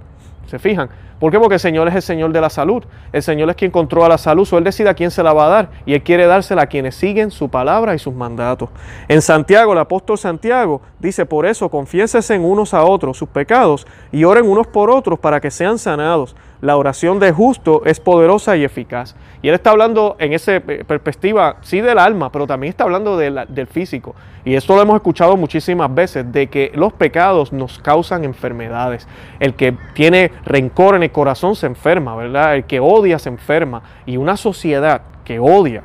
¿Se 0.47 0.61
fijan? 0.61 0.89
¿Por 1.19 1.33
qué? 1.33 1.39
Porque 1.39 1.55
el 1.55 1.61
Señor 1.61 1.89
es 1.89 1.95
el 1.95 2.03
Señor 2.03 2.33
de 2.33 2.41
la 2.41 2.51
salud. 2.51 2.85
El 3.13 3.23
Señor 3.23 3.51
es 3.51 3.57
quien 3.57 3.71
controla 3.71 4.09
la 4.09 4.19
salud. 4.19 4.49
O 4.53 4.59
Él 4.59 4.65
decide 4.65 4.89
a 4.89 4.95
quién 4.95 5.11
se 5.11 5.23
la 5.23 5.33
va 5.33 5.47
a 5.47 5.49
dar. 5.49 5.71
Y 5.85 5.95
Él 5.95 6.03
quiere 6.03 6.27
dársela 6.27 6.63
a 6.63 6.67
quienes 6.67 6.95
siguen 6.95 7.31
su 7.31 7.49
palabra 7.49 7.95
y 7.95 7.99
sus 7.99 8.15
mandatos. 8.15 8.69
En 9.09 9.21
Santiago, 9.21 9.73
el 9.73 9.79
apóstol 9.79 10.17
Santiago 10.17 10.81
dice, 10.99 11.27
por 11.27 11.47
eso 11.47 11.69
confiésense 11.69 12.35
en 12.35 12.45
unos 12.45 12.75
a 12.75 12.85
otros 12.85 13.17
sus 13.17 13.29
pecados 13.29 13.87
y 14.13 14.25
oren 14.25 14.49
unos 14.49 14.67
por 14.67 14.91
otros 14.91 15.19
para 15.19 15.41
que 15.41 15.51
sean 15.51 15.79
sanados 15.79 16.37
la 16.61 16.77
oración 16.77 17.21
de 17.21 17.33
justo 17.33 17.83
es 17.85 18.01
poderosa 18.01 18.57
y 18.57 18.65
eficaz. 18.65 19.15
Y 19.43 19.49
él 19.49 19.55
está 19.55 19.71
hablando 19.71 20.17
en 20.19 20.33
esa 20.33 20.57
eh, 20.57 20.61
perspectiva, 20.61 21.57
sí 21.61 21.81
del 21.81 21.99
alma, 21.99 22.33
pero 22.33 22.47
también 22.47 22.71
está 22.71 22.85
hablando 22.85 23.17
del 23.17 23.67
físico. 23.69 24.15
Y 24.45 24.55
esto 24.55 24.75
lo 24.75 24.83
hemos 24.83 24.97
escuchado 24.97 25.37
muchísimas 25.37 25.95
veces, 25.95 26.31
de 26.33 26.49
que 26.49 26.73
los 26.75 26.93
pecados 26.93 27.53
nos 27.53 27.79
causan 27.79 28.25
enfermedades. 28.25 29.07
El 29.39 29.55
que 29.55 29.77
tiene 29.95 30.33
rencor 30.45 30.97
en 30.97 31.05
el 31.05 31.13
corazón 31.13 31.55
se 31.55 31.67
enferma, 31.67 32.17
¿verdad? 32.17 32.57
El 32.57 32.65
que 32.65 32.81
odia 32.81 33.19
se 33.19 33.29
enferma. 33.29 33.83
Y 34.07 34.17
una 34.17 34.37
sociedad 34.37 35.03
que 35.25 35.39
odia, 35.39 35.85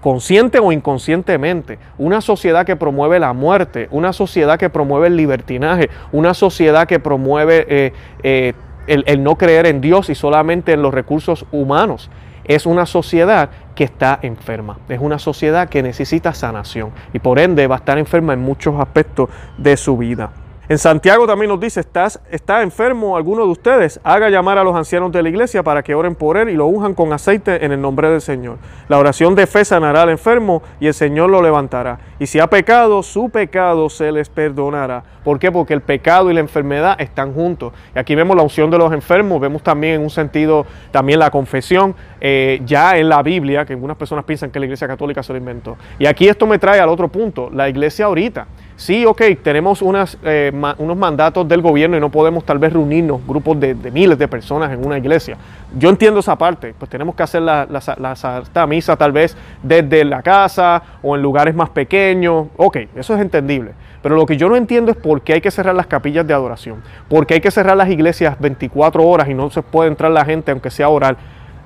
consciente 0.00 0.58
o 0.58 0.72
inconscientemente, 0.72 1.78
una 1.96 2.20
sociedad 2.20 2.66
que 2.66 2.76
promueve 2.76 3.18
la 3.18 3.32
muerte, 3.32 3.88
una 3.90 4.12
sociedad 4.12 4.58
que 4.58 4.68
promueve 4.68 5.06
el 5.06 5.16
libertinaje, 5.16 5.88
una 6.12 6.34
sociedad 6.34 6.86
que 6.86 6.98
promueve... 6.98 7.66
Eh, 7.68 7.92
eh, 8.22 8.52
el, 8.90 9.22
no 9.22 9.36
creer 9.36 9.66
en 9.66 9.80
Dios 9.80 10.10
y 10.10 10.14
solamente 10.14 10.72
en 10.72 10.82
los 10.82 10.92
recursos 10.92 11.46
humanos. 11.52 12.10
Es 12.44 12.66
una 12.66 12.86
sociedad 12.86 13.50
que 13.74 13.84
está 13.84 14.18
enferma, 14.22 14.78
es 14.88 14.98
una 15.00 15.18
sociedad 15.18 15.68
que 15.68 15.82
necesita 15.82 16.34
sanación 16.34 16.90
y 17.12 17.20
por 17.20 17.38
ende 17.38 17.66
va 17.66 17.76
a 17.76 17.78
estar 17.78 17.98
enferma 17.98 18.32
en 18.32 18.40
muchos 18.40 18.80
aspectos 18.80 19.30
de 19.56 19.76
su 19.76 19.96
vida. 19.96 20.30
En 20.70 20.78
Santiago 20.78 21.26
también 21.26 21.48
nos 21.48 21.58
dice, 21.58 21.80
¿Estás, 21.80 22.20
está 22.30 22.62
enfermo 22.62 23.16
alguno 23.16 23.44
de 23.44 23.50
ustedes, 23.50 23.98
haga 24.04 24.30
llamar 24.30 24.56
a 24.56 24.62
los 24.62 24.76
ancianos 24.76 25.10
de 25.10 25.20
la 25.20 25.28
iglesia 25.28 25.64
para 25.64 25.82
que 25.82 25.96
oren 25.96 26.14
por 26.14 26.36
él 26.36 26.48
y 26.48 26.54
lo 26.54 26.66
unjan 26.66 26.94
con 26.94 27.12
aceite 27.12 27.64
en 27.64 27.72
el 27.72 27.80
nombre 27.80 28.08
del 28.08 28.20
Señor. 28.20 28.58
La 28.88 28.96
oración 28.96 29.34
de 29.34 29.48
fe 29.48 29.64
sanará 29.64 30.02
al 30.02 30.10
enfermo 30.10 30.62
y 30.78 30.86
el 30.86 30.94
Señor 30.94 31.28
lo 31.28 31.42
levantará. 31.42 31.98
Y 32.20 32.26
si 32.26 32.38
ha 32.38 32.46
pecado, 32.46 33.02
su 33.02 33.30
pecado 33.30 33.90
se 33.90 34.12
les 34.12 34.28
perdonará. 34.28 35.02
¿Por 35.24 35.40
qué? 35.40 35.50
Porque 35.50 35.74
el 35.74 35.80
pecado 35.80 36.30
y 36.30 36.34
la 36.34 36.40
enfermedad 36.40 37.00
están 37.00 37.34
juntos. 37.34 37.72
Y 37.96 37.98
aquí 37.98 38.14
vemos 38.14 38.36
la 38.36 38.44
unción 38.44 38.70
de 38.70 38.78
los 38.78 38.92
enfermos, 38.92 39.40
vemos 39.40 39.64
también 39.64 39.94
en 39.94 40.02
un 40.02 40.10
sentido 40.10 40.66
también 40.92 41.18
la 41.18 41.32
confesión, 41.32 41.96
eh, 42.20 42.60
ya 42.64 42.96
en 42.96 43.08
la 43.08 43.24
Biblia, 43.24 43.64
que 43.64 43.72
algunas 43.72 43.96
personas 43.96 44.24
piensan 44.24 44.52
que 44.52 44.60
la 44.60 44.66
iglesia 44.66 44.86
católica 44.86 45.20
se 45.24 45.32
lo 45.32 45.38
inventó. 45.40 45.76
Y 45.98 46.06
aquí 46.06 46.28
esto 46.28 46.46
me 46.46 46.60
trae 46.60 46.78
al 46.78 46.90
otro 46.90 47.08
punto, 47.08 47.50
la 47.52 47.68
iglesia 47.68 48.04
ahorita. 48.04 48.46
Sí, 48.80 49.04
ok, 49.04 49.20
tenemos 49.42 49.82
unas, 49.82 50.16
eh, 50.24 50.50
unos 50.78 50.96
mandatos 50.96 51.46
del 51.46 51.60
gobierno 51.60 51.98
y 51.98 52.00
no 52.00 52.08
podemos 52.08 52.46
tal 52.46 52.58
vez 52.58 52.72
reunirnos 52.72 53.20
grupos 53.26 53.60
de, 53.60 53.74
miles 53.74 54.18
de 54.18 54.26
personas 54.26 54.72
en 54.72 54.86
una 54.86 54.96
iglesia. 54.96 55.36
Yo 55.76 55.90
entiendo 55.90 56.20
esa 56.20 56.34
parte, 56.38 56.74
pues 56.78 56.90
tenemos 56.90 57.14
que 57.14 57.22
hacer 57.22 57.42
la, 57.42 57.68
la, 57.68 58.66
Misa 58.66 58.96
tal 58.96 59.12
vez 59.12 59.36
desde 59.62 60.02
la 60.06 60.22
casa 60.22 60.82
o 61.02 61.14
en 61.14 61.20
lugares 61.20 61.54
más 61.54 61.68
pequeños. 61.68 62.46
Ok, 62.56 62.78
eso 62.96 63.14
es 63.14 63.20
entendible. 63.20 63.72
Pero 64.02 64.16
lo 64.16 64.24
que 64.24 64.38
yo 64.38 64.48
no 64.48 64.56
entiendo 64.56 64.92
es 64.92 64.96
por 64.96 65.20
qué 65.20 65.34
hay 65.34 65.40
que 65.42 65.50
cerrar 65.50 65.74
las 65.74 65.86
capillas 65.86 66.26
de 66.26 66.32
adoración, 66.32 66.82
por 67.10 67.26
qué 67.26 67.34
hay 67.34 67.40
que 67.42 67.50
cerrar 67.50 67.76
las 67.76 67.90
iglesias 67.90 68.40
24 68.40 69.06
horas 69.06 69.28
y 69.28 69.34
no 69.34 69.50
se 69.50 69.60
puede 69.60 69.90
entrar 69.90 70.10
la 70.10 70.24
gente 70.24 70.52
aunque 70.52 70.70
sea 70.70 70.88
oral. 70.88 71.18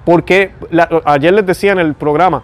Porque 0.05 0.51
ayer 1.05 1.33
les 1.33 1.47
decía 1.47 1.71
en 1.71 1.79
el 1.79 1.95
programa, 1.95 2.43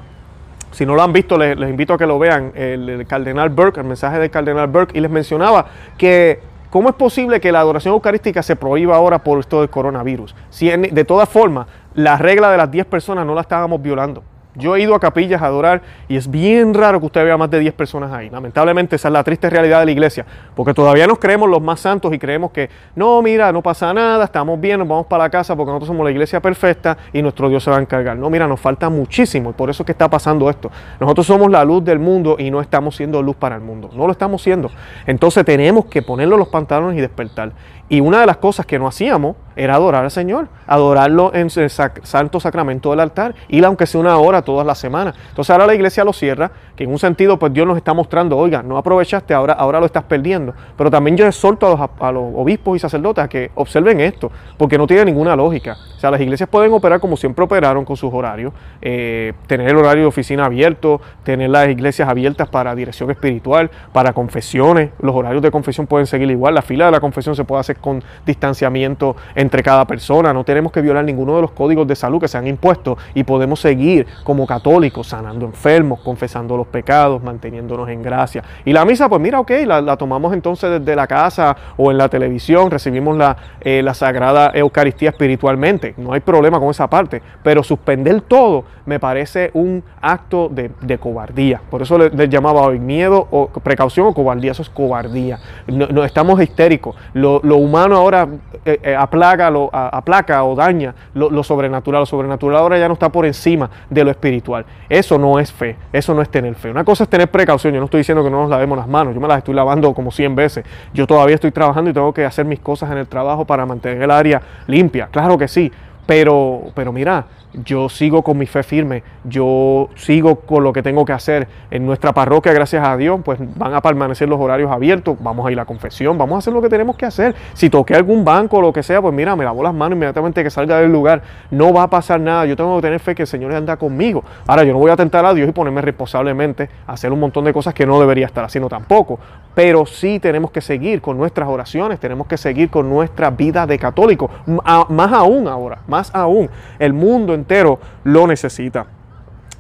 si 0.70 0.86
no 0.86 0.94
lo 0.94 1.02
han 1.02 1.12
visto, 1.12 1.36
les, 1.36 1.56
invito 1.58 1.94
a 1.94 1.98
que 1.98 2.06
lo 2.06 2.18
vean, 2.18 2.52
el, 2.54 3.06
cardenal 3.06 3.50
Burke, 3.50 3.80
el 3.80 3.86
mensaje 3.86 4.18
del 4.18 4.30
cardenal 4.30 4.68
Burke, 4.68 4.96
y 4.96 5.00
les 5.00 5.10
mencionaba 5.10 5.66
que 5.98 6.40
cómo 6.70 6.88
es 6.88 6.94
posible 6.94 7.40
que 7.40 7.52
la 7.52 7.60
adoración 7.60 7.94
eucarística 7.94 8.42
se 8.42 8.56
prohíba 8.56 8.96
ahora 8.96 9.18
por 9.18 9.40
esto 9.40 9.60
del 9.60 9.70
coronavirus. 9.70 10.34
Si 10.50 10.68
de 10.68 11.04
todas 11.04 11.28
formas, 11.28 11.66
la 11.94 12.16
regla 12.16 12.50
de 12.50 12.56
las 12.56 12.70
10 12.70 12.86
personas 12.86 13.26
no 13.26 13.34
la 13.34 13.40
estábamos 13.40 13.82
violando. 13.82 14.22
Yo 14.54 14.74
he 14.74 14.80
ido 14.80 14.94
a 14.94 15.00
capillas 15.00 15.40
a 15.42 15.46
adorar 15.46 15.80
y 16.08 16.16
es 16.16 16.28
bien 16.28 16.74
raro 16.74 16.98
que 16.98 17.06
usted 17.06 17.24
vea 17.24 17.36
más 17.36 17.50
de 17.50 17.60
10 17.60 17.72
personas 17.74 18.12
ahí. 18.12 18.28
Lamentablemente 18.30 18.96
esa 18.96 19.08
es 19.08 19.12
la 19.12 19.22
triste 19.22 19.48
realidad 19.48 19.78
de 19.80 19.86
la 19.86 19.90
iglesia, 19.92 20.26
porque 20.56 20.74
todavía 20.74 21.06
nos 21.06 21.18
creemos 21.18 21.48
los 21.48 21.62
más 21.62 21.78
santos 21.80 22.12
y 22.12 22.18
creemos 22.18 22.50
que 22.50 22.68
no, 22.96 23.22
mira, 23.22 23.52
no 23.52 23.62
pasa 23.62 23.94
nada, 23.94 24.24
estamos 24.24 24.60
bien, 24.60 24.80
nos 24.80 24.88
vamos 24.88 25.06
para 25.06 25.24
la 25.24 25.30
casa 25.30 25.54
porque 25.54 25.68
nosotros 25.68 25.88
somos 25.88 26.04
la 26.04 26.10
iglesia 26.10 26.40
perfecta 26.40 26.98
y 27.12 27.22
nuestro 27.22 27.48
Dios 27.48 27.62
se 27.62 27.70
va 27.70 27.76
a 27.76 27.80
encargar. 27.80 28.16
No, 28.16 28.28
mira, 28.28 28.48
nos 28.48 28.58
falta 28.58 28.90
muchísimo 28.90 29.50
y 29.50 29.52
por 29.52 29.70
eso 29.70 29.84
es 29.84 29.86
que 29.86 29.92
está 29.92 30.10
pasando 30.10 30.50
esto. 30.50 30.70
Nosotros 30.98 31.26
somos 31.26 31.50
la 31.50 31.64
luz 31.64 31.84
del 31.84 32.00
mundo 32.00 32.36
y 32.38 32.50
no 32.50 32.60
estamos 32.60 32.96
siendo 32.96 33.22
luz 33.22 33.36
para 33.36 33.54
el 33.54 33.62
mundo, 33.62 33.90
no 33.94 34.06
lo 34.06 34.12
estamos 34.12 34.42
siendo. 34.42 34.70
Entonces 35.06 35.44
tenemos 35.44 35.86
que 35.86 36.02
ponerlo 36.02 36.36
los 36.36 36.48
pantalones 36.48 36.98
y 36.98 37.00
despertar. 37.00 37.52
Y 37.90 38.00
una 38.00 38.20
de 38.20 38.26
las 38.26 38.36
cosas 38.36 38.66
que 38.66 38.78
no 38.78 38.86
hacíamos 38.86 39.34
era 39.56 39.74
adorar 39.74 40.04
al 40.04 40.12
Señor, 40.12 40.46
adorarlo 40.68 41.34
en 41.34 41.48
el 41.54 41.70
santo 41.70 42.38
sacramento 42.38 42.90
del 42.90 43.00
altar, 43.00 43.34
ir 43.48 43.64
aunque 43.64 43.84
sea 43.84 44.00
una 44.00 44.16
hora 44.16 44.42
todas 44.42 44.64
las 44.64 44.78
semanas. 44.78 45.16
Entonces 45.28 45.50
ahora 45.50 45.66
la 45.66 45.74
iglesia 45.74 46.04
lo 46.04 46.12
cierra, 46.12 46.52
en 46.80 46.90
un 46.90 46.98
sentido 46.98 47.38
pues 47.38 47.52
Dios 47.52 47.66
nos 47.66 47.76
está 47.76 47.92
mostrando, 47.92 48.38
oiga, 48.38 48.62
no 48.62 48.78
aprovechaste, 48.78 49.34
ahora, 49.34 49.52
ahora 49.52 49.80
lo 49.80 49.86
estás 49.86 50.04
perdiendo. 50.04 50.54
Pero 50.78 50.90
también 50.90 51.14
yo 51.14 51.26
exhorto 51.26 51.66
a 51.66 51.70
los, 51.70 51.90
a 52.00 52.10
los 52.10 52.24
obispos 52.34 52.76
y 52.76 52.78
sacerdotes 52.78 53.22
a 53.22 53.28
que 53.28 53.50
observen 53.54 54.00
esto, 54.00 54.32
porque 54.56 54.78
no 54.78 54.86
tiene 54.86 55.04
ninguna 55.04 55.36
lógica. 55.36 55.76
O 55.96 56.00
sea, 56.00 56.10
las 56.10 56.22
iglesias 56.22 56.48
pueden 56.48 56.72
operar 56.72 56.98
como 56.98 57.18
siempre 57.18 57.44
operaron 57.44 57.84
con 57.84 57.98
sus 57.98 58.10
horarios, 58.14 58.54
eh, 58.80 59.34
tener 59.46 59.68
el 59.68 59.76
horario 59.76 60.04
de 60.04 60.08
oficina 60.08 60.46
abierto, 60.46 61.02
tener 61.22 61.50
las 61.50 61.68
iglesias 61.68 62.08
abiertas 62.08 62.48
para 62.48 62.74
dirección 62.74 63.10
espiritual, 63.10 63.70
para 63.92 64.14
confesiones, 64.14 64.92
los 65.00 65.14
horarios 65.14 65.42
de 65.42 65.50
confesión 65.50 65.86
pueden 65.86 66.06
seguir 66.06 66.30
igual, 66.30 66.54
la 66.54 66.62
fila 66.62 66.86
de 66.86 66.92
la 66.92 67.00
confesión 67.00 67.36
se 67.36 67.44
puede 67.44 67.60
hacer 67.60 67.76
con 67.76 68.02
distanciamiento 68.24 69.16
entre 69.34 69.62
cada 69.62 69.84
persona, 69.84 70.32
no 70.32 70.44
tenemos 70.44 70.72
que 70.72 70.80
violar 70.80 71.04
ninguno 71.04 71.36
de 71.36 71.42
los 71.42 71.50
códigos 71.50 71.86
de 71.86 71.94
salud 71.94 72.18
que 72.18 72.28
se 72.28 72.38
han 72.38 72.46
impuesto 72.46 72.96
y 73.12 73.24
podemos 73.24 73.60
seguir 73.60 74.06
como 74.24 74.46
católicos 74.46 75.08
sanando 75.08 75.44
enfermos, 75.44 76.00
confesando 76.00 76.56
los 76.56 76.69
pecados, 76.70 77.22
manteniéndonos 77.22 77.88
en 77.88 78.02
gracia. 78.02 78.42
Y 78.64 78.72
la 78.72 78.84
misa, 78.84 79.08
pues 79.08 79.20
mira, 79.20 79.40
ok, 79.40 79.50
la, 79.66 79.96
tomamos 79.96 80.32
entonces 80.32 80.80
desde 80.80 80.96
la 80.96 81.06
casa 81.06 81.56
o 81.76 81.90
en 81.90 81.98
la 81.98 82.08
televisión, 82.08 82.70
recibimos 82.70 83.16
la, 83.16 83.36
eh, 83.60 83.82
la 83.82 83.94
Sagrada 83.94 84.52
Eucaristía 84.54 85.10
espiritualmente, 85.10 85.94
no 85.96 86.12
hay 86.12 86.20
problema 86.20 86.58
con 86.58 86.70
esa 86.70 86.88
parte, 86.88 87.20
pero 87.42 87.62
suspender 87.62 88.22
todo 88.22 88.64
me 88.86 88.98
parece 88.98 89.50
un 89.54 89.84
acto 90.00 90.48
de, 90.48 90.98
cobardía. 90.98 91.60
Por 91.70 91.82
eso 91.82 91.96
les, 91.96 92.28
llamaba 92.28 92.62
hoy 92.62 92.80
miedo 92.80 93.28
o 93.30 93.48
precaución 93.48 94.06
o 94.08 94.14
cobardía, 94.14 94.50
eso 94.50 94.62
es 94.62 94.70
cobardía. 94.70 95.38
No, 95.68 96.04
estamos 96.04 96.40
histéricos. 96.42 96.96
Lo, 97.14 97.40
lo 97.44 97.56
humano 97.56 97.96
ahora 97.96 98.28
eh, 98.64 98.80
eh, 98.82 98.96
aplaca, 98.96 99.50
lo, 99.50 99.70
aplaca 99.72 100.42
o 100.44 100.54
daña 100.56 100.94
lo, 101.14 101.42
sobrenatural. 101.42 102.00
Lo 102.00 102.06
sobrenatural 102.06 102.58
ahora 102.58 102.78
ya 102.78 102.88
no 102.88 102.94
está 102.94 103.08
por 103.08 103.26
encima 103.26 103.70
de 103.88 104.02
lo 104.02 104.10
espiritual. 104.10 104.64
Eso 104.88 105.18
no 105.18 105.38
es 105.38 105.52
fe, 105.52 105.76
eso 105.92 106.12
no 106.12 106.22
es 106.22 106.28
tener. 106.28 106.56
Una 106.68 106.84
cosa 106.84 107.04
es 107.04 107.10
tener 107.10 107.30
precaución. 107.30 107.72
Yo 107.72 107.80
no 107.80 107.86
estoy 107.86 107.98
diciendo 107.98 108.22
que 108.22 108.30
no 108.30 108.42
nos 108.42 108.50
lavemos 108.50 108.76
las 108.76 108.88
manos, 108.88 109.14
yo 109.14 109.20
me 109.20 109.28
las 109.28 109.38
estoy 109.38 109.54
lavando 109.54 109.94
como 109.94 110.10
100 110.10 110.34
veces. 110.34 110.64
Yo 110.92 111.06
todavía 111.06 111.36
estoy 111.36 111.52
trabajando 111.52 111.90
y 111.90 111.94
tengo 111.94 112.12
que 112.12 112.24
hacer 112.24 112.44
mis 112.44 112.60
cosas 112.60 112.90
en 112.90 112.98
el 112.98 113.06
trabajo 113.06 113.44
para 113.44 113.64
mantener 113.64 114.02
el 114.02 114.10
área 114.10 114.42
limpia. 114.66 115.08
Claro 115.10 115.38
que 115.38 115.48
sí, 115.48 115.72
pero, 116.10 116.62
pero 116.74 116.92
mira, 116.92 117.26
yo 117.52 117.88
sigo 117.88 118.22
con 118.22 118.36
mi 118.36 118.46
fe 118.46 118.64
firme, 118.64 119.04
yo 119.22 119.88
sigo 119.94 120.40
con 120.40 120.64
lo 120.64 120.72
que 120.72 120.82
tengo 120.82 121.04
que 121.04 121.12
hacer. 121.12 121.46
En 121.70 121.86
nuestra 121.86 122.12
parroquia, 122.12 122.52
gracias 122.52 122.84
a 122.84 122.96
Dios, 122.96 123.20
pues 123.24 123.38
van 123.56 123.74
a 123.74 123.80
permanecer 123.80 124.28
los 124.28 124.40
horarios 124.40 124.72
abiertos, 124.72 125.16
vamos 125.20 125.46
a 125.46 125.52
ir 125.52 125.58
a 125.58 125.62
la 125.62 125.66
confesión, 125.66 126.18
vamos 126.18 126.34
a 126.34 126.38
hacer 126.38 126.52
lo 126.52 126.60
que 126.60 126.68
tenemos 126.68 126.96
que 126.96 127.06
hacer. 127.06 127.36
Si 127.52 127.70
toqué 127.70 127.94
algún 127.94 128.24
banco 128.24 128.58
o 128.58 128.60
lo 128.60 128.72
que 128.72 128.82
sea, 128.82 129.00
pues 129.00 129.14
mira, 129.14 129.36
me 129.36 129.44
lavo 129.44 129.62
las 129.62 129.72
manos 129.72 129.94
inmediatamente 129.94 130.42
que 130.42 130.50
salga 130.50 130.80
del 130.80 130.90
lugar. 130.90 131.22
No 131.52 131.72
va 131.72 131.84
a 131.84 131.90
pasar 131.90 132.18
nada, 132.20 132.44
yo 132.44 132.56
tengo 132.56 132.74
que 132.74 132.82
tener 132.82 132.98
fe 132.98 133.14
que 133.14 133.22
el 133.22 133.28
Señor 133.28 133.54
anda 133.54 133.76
conmigo. 133.76 134.24
Ahora, 134.48 134.64
yo 134.64 134.72
no 134.72 134.80
voy 134.80 134.90
a 134.90 134.96
tentar 134.96 135.24
a 135.24 135.32
Dios 135.32 135.48
y 135.48 135.52
ponerme 135.52 135.80
responsablemente 135.80 136.68
a 136.88 136.94
hacer 136.94 137.12
un 137.12 137.20
montón 137.20 137.44
de 137.44 137.52
cosas 137.52 137.72
que 137.72 137.86
no 137.86 138.00
debería 138.00 138.26
estar 138.26 138.44
haciendo 138.44 138.68
tampoco. 138.68 139.20
Pero 139.54 139.86
sí 139.86 140.18
tenemos 140.18 140.50
que 140.50 140.60
seguir 140.60 141.00
con 141.00 141.16
nuestras 141.16 141.48
oraciones, 141.48 142.00
tenemos 142.00 142.26
que 142.26 142.36
seguir 142.36 142.68
con 142.68 142.88
nuestra 142.88 143.30
vida 143.30 143.64
de 143.66 143.78
católico. 143.78 144.28
Más 144.46 145.12
aún 145.12 145.46
ahora, 145.46 145.78
aún. 146.14 146.48
El 146.78 146.92
mundo 146.92 147.34
entero 147.34 147.78
lo 148.04 148.26
necesita. 148.26 148.86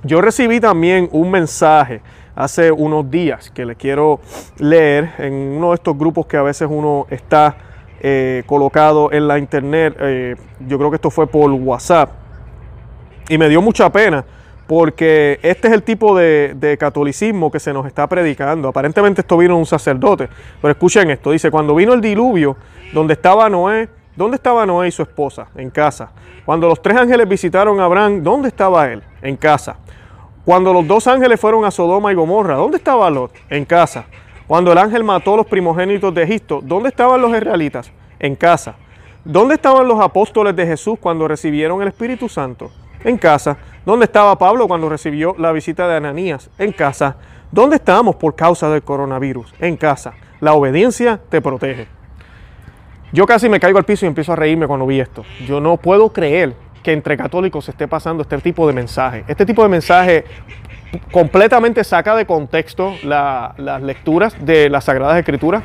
Yo 0.02 0.20
recibí 0.22 0.60
también 0.60 1.08
un 1.12 1.30
mensaje 1.30 2.00
hace 2.34 2.72
unos 2.72 3.10
días 3.10 3.50
que 3.50 3.66
le 3.66 3.76
quiero 3.76 4.20
leer 4.58 5.10
en 5.18 5.34
uno 5.34 5.70
de 5.70 5.74
estos 5.74 5.98
grupos 5.98 6.26
que 6.26 6.38
a 6.38 6.42
veces 6.42 6.68
uno 6.70 7.06
está 7.10 7.56
eh, 8.00 8.42
colocado 8.46 9.12
en 9.12 9.28
la 9.28 9.38
internet. 9.38 9.94
Eh, 10.00 10.36
yo 10.66 10.78
creo 10.78 10.90
que 10.90 10.96
esto 10.96 11.10
fue 11.10 11.26
por 11.26 11.50
WhatsApp. 11.50 12.10
Y 13.28 13.36
me 13.36 13.48
dio 13.48 13.60
mucha 13.60 13.90
pena 13.92 14.24
porque 14.70 15.40
este 15.42 15.66
es 15.66 15.74
el 15.74 15.82
tipo 15.82 16.16
de, 16.16 16.76
catolicismo 16.78 17.50
que 17.50 17.58
se 17.58 17.72
nos 17.72 17.86
está 17.86 18.06
predicando. 18.06 18.68
Aparentemente 18.68 19.22
esto 19.22 19.36
vino 19.36 19.58
un 19.58 19.66
sacerdote, 19.66 20.28
pero 20.62 20.70
escuchen 20.70 21.10
esto, 21.10 21.32
dice, 21.32 21.50
cuando 21.50 21.74
vino 21.74 21.92
el 21.92 22.00
diluvio, 22.00 22.56
donde 22.92 23.14
estaba 23.14 23.50
Noé, 23.50 23.88
¿Dónde 24.16 24.36
estaba 24.36 24.66
Noé 24.66 24.88
y 24.88 24.90
su 24.90 25.02
esposa? 25.02 25.48
En 25.54 25.70
casa. 25.70 26.10
Cuando 26.44 26.68
los 26.68 26.82
tres 26.82 26.96
ángeles 26.96 27.28
visitaron 27.28 27.78
a 27.80 27.84
Abraham, 27.84 28.22
¿dónde 28.22 28.48
estaba 28.48 28.90
él? 28.90 29.02
En 29.22 29.36
casa. 29.36 29.76
Cuando 30.44 30.72
los 30.72 30.86
dos 30.86 31.06
ángeles 31.06 31.38
fueron 31.38 31.64
a 31.64 31.70
Sodoma 31.70 32.10
y 32.10 32.14
Gomorra, 32.14 32.56
¿dónde 32.56 32.78
estaba 32.78 33.08
Lot? 33.08 33.32
En 33.48 33.64
casa. 33.64 34.06
Cuando 34.46 34.72
el 34.72 34.78
ángel 34.78 35.04
mató 35.04 35.34
a 35.34 35.36
los 35.38 35.46
primogénitos 35.46 36.12
de 36.12 36.24
Egipto, 36.24 36.60
¿dónde 36.62 36.88
estaban 36.88 37.22
los 37.22 37.30
israelitas? 37.30 37.92
En 38.18 38.34
casa. 38.34 38.74
¿Dónde 39.24 39.54
estaban 39.54 39.86
los 39.86 40.00
apóstoles 40.00 40.56
de 40.56 40.66
Jesús 40.66 40.98
cuando 40.98 41.28
recibieron 41.28 41.80
el 41.82 41.88
Espíritu 41.88 42.28
Santo? 42.28 42.72
En 43.04 43.16
casa. 43.16 43.58
¿Dónde 43.86 44.06
estaba 44.06 44.36
Pablo 44.36 44.66
cuando 44.66 44.88
recibió 44.88 45.36
la 45.38 45.52
visita 45.52 45.86
de 45.86 45.96
Ananías? 45.96 46.50
En 46.58 46.72
casa. 46.72 47.16
¿Dónde 47.52 47.76
estamos 47.76 48.16
por 48.16 48.34
causa 48.34 48.68
del 48.70 48.82
coronavirus? 48.82 49.54
En 49.60 49.76
casa. 49.76 50.14
La 50.40 50.54
obediencia 50.54 51.20
te 51.28 51.40
protege. 51.40 51.99
Yo 53.12 53.26
casi 53.26 53.48
me 53.48 53.58
caigo 53.58 53.78
al 53.78 53.84
piso 53.84 54.06
y 54.06 54.08
empiezo 54.08 54.32
a 54.32 54.36
reírme 54.36 54.66
cuando 54.66 54.86
vi 54.86 55.00
esto. 55.00 55.24
Yo 55.46 55.60
no 55.60 55.76
puedo 55.76 56.12
creer 56.12 56.54
que 56.82 56.92
entre 56.92 57.16
católicos 57.16 57.64
se 57.64 57.72
esté 57.72 57.88
pasando 57.88 58.22
este 58.22 58.38
tipo 58.38 58.66
de 58.66 58.72
mensaje. 58.72 59.24
Este 59.26 59.44
tipo 59.44 59.62
de 59.62 59.68
mensaje 59.68 60.24
completamente 61.12 61.84
saca 61.84 62.14
de 62.14 62.26
contexto 62.26 62.94
las 63.02 63.82
lecturas 63.82 64.34
de 64.44 64.70
las 64.70 64.84
Sagradas 64.84 65.18
Escrituras. 65.18 65.62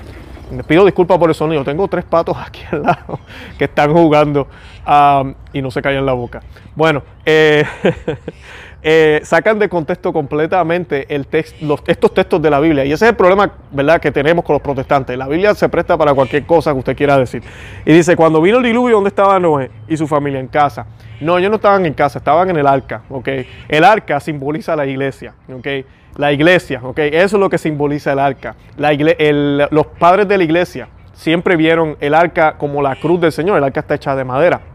Me 0.52 0.64
pido 0.64 0.86
disculpas 0.86 1.18
por 1.18 1.30
el 1.30 1.36
sonido. 1.36 1.64
Tengo 1.64 1.88
tres 1.88 2.06
patos 2.06 2.36
aquí 2.46 2.62
al 2.72 2.84
lado 2.84 3.20
que 3.58 3.66
están 3.66 3.94
jugando 3.94 4.48
um, 4.88 5.34
y 5.54 5.62
no 5.62 5.72
se 5.72 5.82
callan 5.82 6.06
la 6.06 6.14
boca. 6.14 6.42
Bueno, 6.75 7.04
eh, 7.25 7.64
Eh, 8.88 9.22
sacan 9.24 9.58
de 9.58 9.68
contexto 9.68 10.13
completamente 10.13 11.08
el 11.10 11.25
estos 11.32 12.13
textos 12.13 12.39
de 12.39 12.51
la 12.51 12.60
Biblia. 12.60 12.86
Y 12.86 12.92
ese 12.92 13.06
es 13.06 13.10
el 13.10 13.18
problema 13.18 13.51
¿verdad? 13.72 14.00
que 14.00 14.12
tenemos 14.12 14.46
con 14.46 14.54
los 14.54 14.62
protestantes. 14.62 15.18
La 15.18 15.27
Biblia 15.27 15.56
se 15.56 15.68
presta 15.70 15.98
para 15.98 16.13
cualquier 16.13 16.46
cosa 16.46 16.72
que 16.72 16.77
usted 16.77 16.96
quiera 16.96 17.18
decir. 17.18 17.42
Y 17.84 17.92
dice, 17.92 18.15
cuando 18.15 18.39
vino 18.39 18.60
el 18.60 18.63
diluvio, 18.63 18.98
¿dónde 18.98 19.08
estaba 19.08 19.39
Noé 19.39 19.72
y 19.88 19.98
su 19.98 20.06
familia? 20.06 20.39
En 20.39 20.48
casa. 20.50 20.86
No, 21.20 21.39
ellos 21.39 21.50
no 21.50 21.56
estaban 21.56 21.84
en 21.88 21.96
casa, 21.96 22.20
estaban 22.20 22.48
en 22.51 22.58
el 22.58 22.68
arca. 22.68 23.01
¿okay? 23.10 23.48
El 23.68 23.84
arca 23.84 24.20
simboliza 24.20 24.75
la 24.75 24.86
iglesia. 24.86 25.34
¿okay? 25.51 25.84
La 26.18 26.32
iglesia, 26.32 26.80
¿okay? 26.84 27.10
eso 27.12 27.38
es 27.38 27.39
lo 27.39 27.50
que 27.50 27.58
simboliza 27.58 28.13
el 28.13 28.20
arca. 28.20 28.56
La 28.77 28.94
los 29.72 29.88
padres 29.98 30.27
de 30.27 30.38
la 30.38 30.44
iglesia 30.44 30.89
siempre 31.13 31.56
vieron 31.56 31.98
el 32.01 32.13
arca 32.13 32.56
como 32.60 32.84
la 32.84 32.96
cruz 32.98 33.20
del 33.20 33.32
Señor, 33.32 33.58
el 33.58 33.63
arca 33.63 33.80
está 33.80 33.96
hecha 33.96 34.15
de 34.15 34.24
madera. 34.25 34.75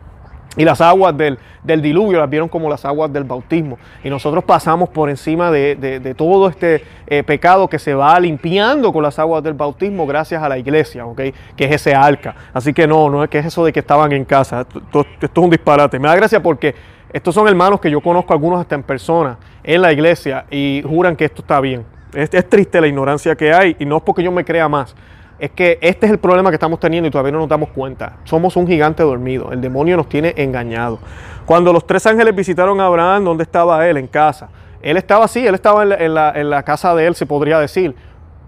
Y 0.57 0.65
las 0.65 0.81
aguas 0.81 1.17
del, 1.17 1.39
diluvio 1.63 2.19
las 2.19 2.29
vieron 2.29 2.49
como 2.49 2.69
las 2.69 2.85
aguas 2.85 3.13
del 3.13 3.23
bautismo. 3.23 3.79
Y 4.03 4.11
nosotros 4.11 4.43
pasamos 4.43 4.89
por 4.89 5.09
encima 5.09 5.51
de, 5.51 6.15
todo 6.17 6.49
este 6.49 6.83
eh, 7.07 7.23
pecado 7.23 7.69
que 7.69 7.79
se 7.79 7.95
va 7.95 8.19
limpiando 8.19 8.93
con 8.93 9.03
las 9.03 9.19
aguas 9.21 9.45
del 9.45 9.55
bautismo 9.55 10.07
gracias 10.07 10.43
a 10.43 10.49
la 10.49 10.59
iglesia, 10.59 11.07
¿ok? 11.07 11.21
Que 11.57 11.65
es 11.65 11.73
ese 11.73 11.95
arca. 11.95 12.35
Así 12.53 12.73
que 12.73 12.87
no, 12.87 13.09
no 13.09 13.23
es 13.23 13.31
que 13.31 13.39
es 13.39 13.47
eso 13.47 13.65
de 13.65 13.73
que 13.73 13.81
estaban 13.81 14.11
en 14.11 14.25
casa. 14.25 14.63
Esto, 14.63 15.07
es 15.21 15.31
un 15.37 15.51
disparate. 15.51 16.01
Me 16.01 16.09
da 16.09 16.17
gracia 16.17 16.43
porque 16.43 16.75
estos 17.13 17.33
son 17.33 17.47
hermanos 17.47 17.81
que 17.81 17.91
yo 17.91 18.01
conozco 18.01 18.33
algunos 18.33 18.61
hasta 18.61 18.75
en 18.75 18.83
persona 18.83 19.39
en 19.63 19.81
la 19.83 19.93
iglesia 19.93 20.47
y 20.51 20.83
juran 20.85 21.15
que 21.15 21.27
esto 21.27 21.43
está 21.43 21.61
bien. 21.61 21.85
Es 22.13 22.49
triste 22.49 22.81
la 22.81 22.89
ignorancia 22.89 23.37
que 23.37 23.53
hay 23.53 23.77
y 23.79 23.85
no 23.85 23.99
es 23.99 24.03
porque 24.03 24.25
yo 24.25 24.33
me 24.33 24.45
crea 24.45 24.69
más 24.69 24.97
es 25.41 25.51
que 25.53 25.79
este 25.81 26.07
es 26.07 26.13
el 26.13 26.19
problema 26.19 26.51
que 26.51 26.57
estamos 26.57 26.79
teniendo 26.79 27.09
y 27.09 27.11
todavía 27.11 27.33
no 27.33 27.39
nos 27.39 27.49
damos 27.49 27.71
cuenta. 27.71 28.19
Somos 28.25 28.57
un 28.57 28.67
gigante 28.67 29.03
dormido. 29.03 29.51
El 29.53 29.61
demonio 29.61 29.97
nos 29.97 30.09
tiene 30.09 30.35
engañado. 30.37 30.99
Cuando 31.47 31.73
los 31.73 31.87
tres 31.87 32.07
ángeles 32.07 32.35
visitaron 32.35 32.81
a 32.81 32.87
Abraham, 32.87 33.25
¿dónde 33.25 33.43
estaba 33.43 33.89
él? 33.89 33.97
En 33.97 34.07
casa. 34.07 34.51
Él 34.83 34.97
estaba 34.97 35.25
así, 35.25 35.47
él 35.47 35.55
estaba 35.55 35.83
en 35.83 36.15
la, 36.51 36.63
casa 36.63 36.95
de 36.95 37.07
él, 37.07 37.15
se 37.15 37.27
podría 37.27 37.59
decir. 37.59 37.95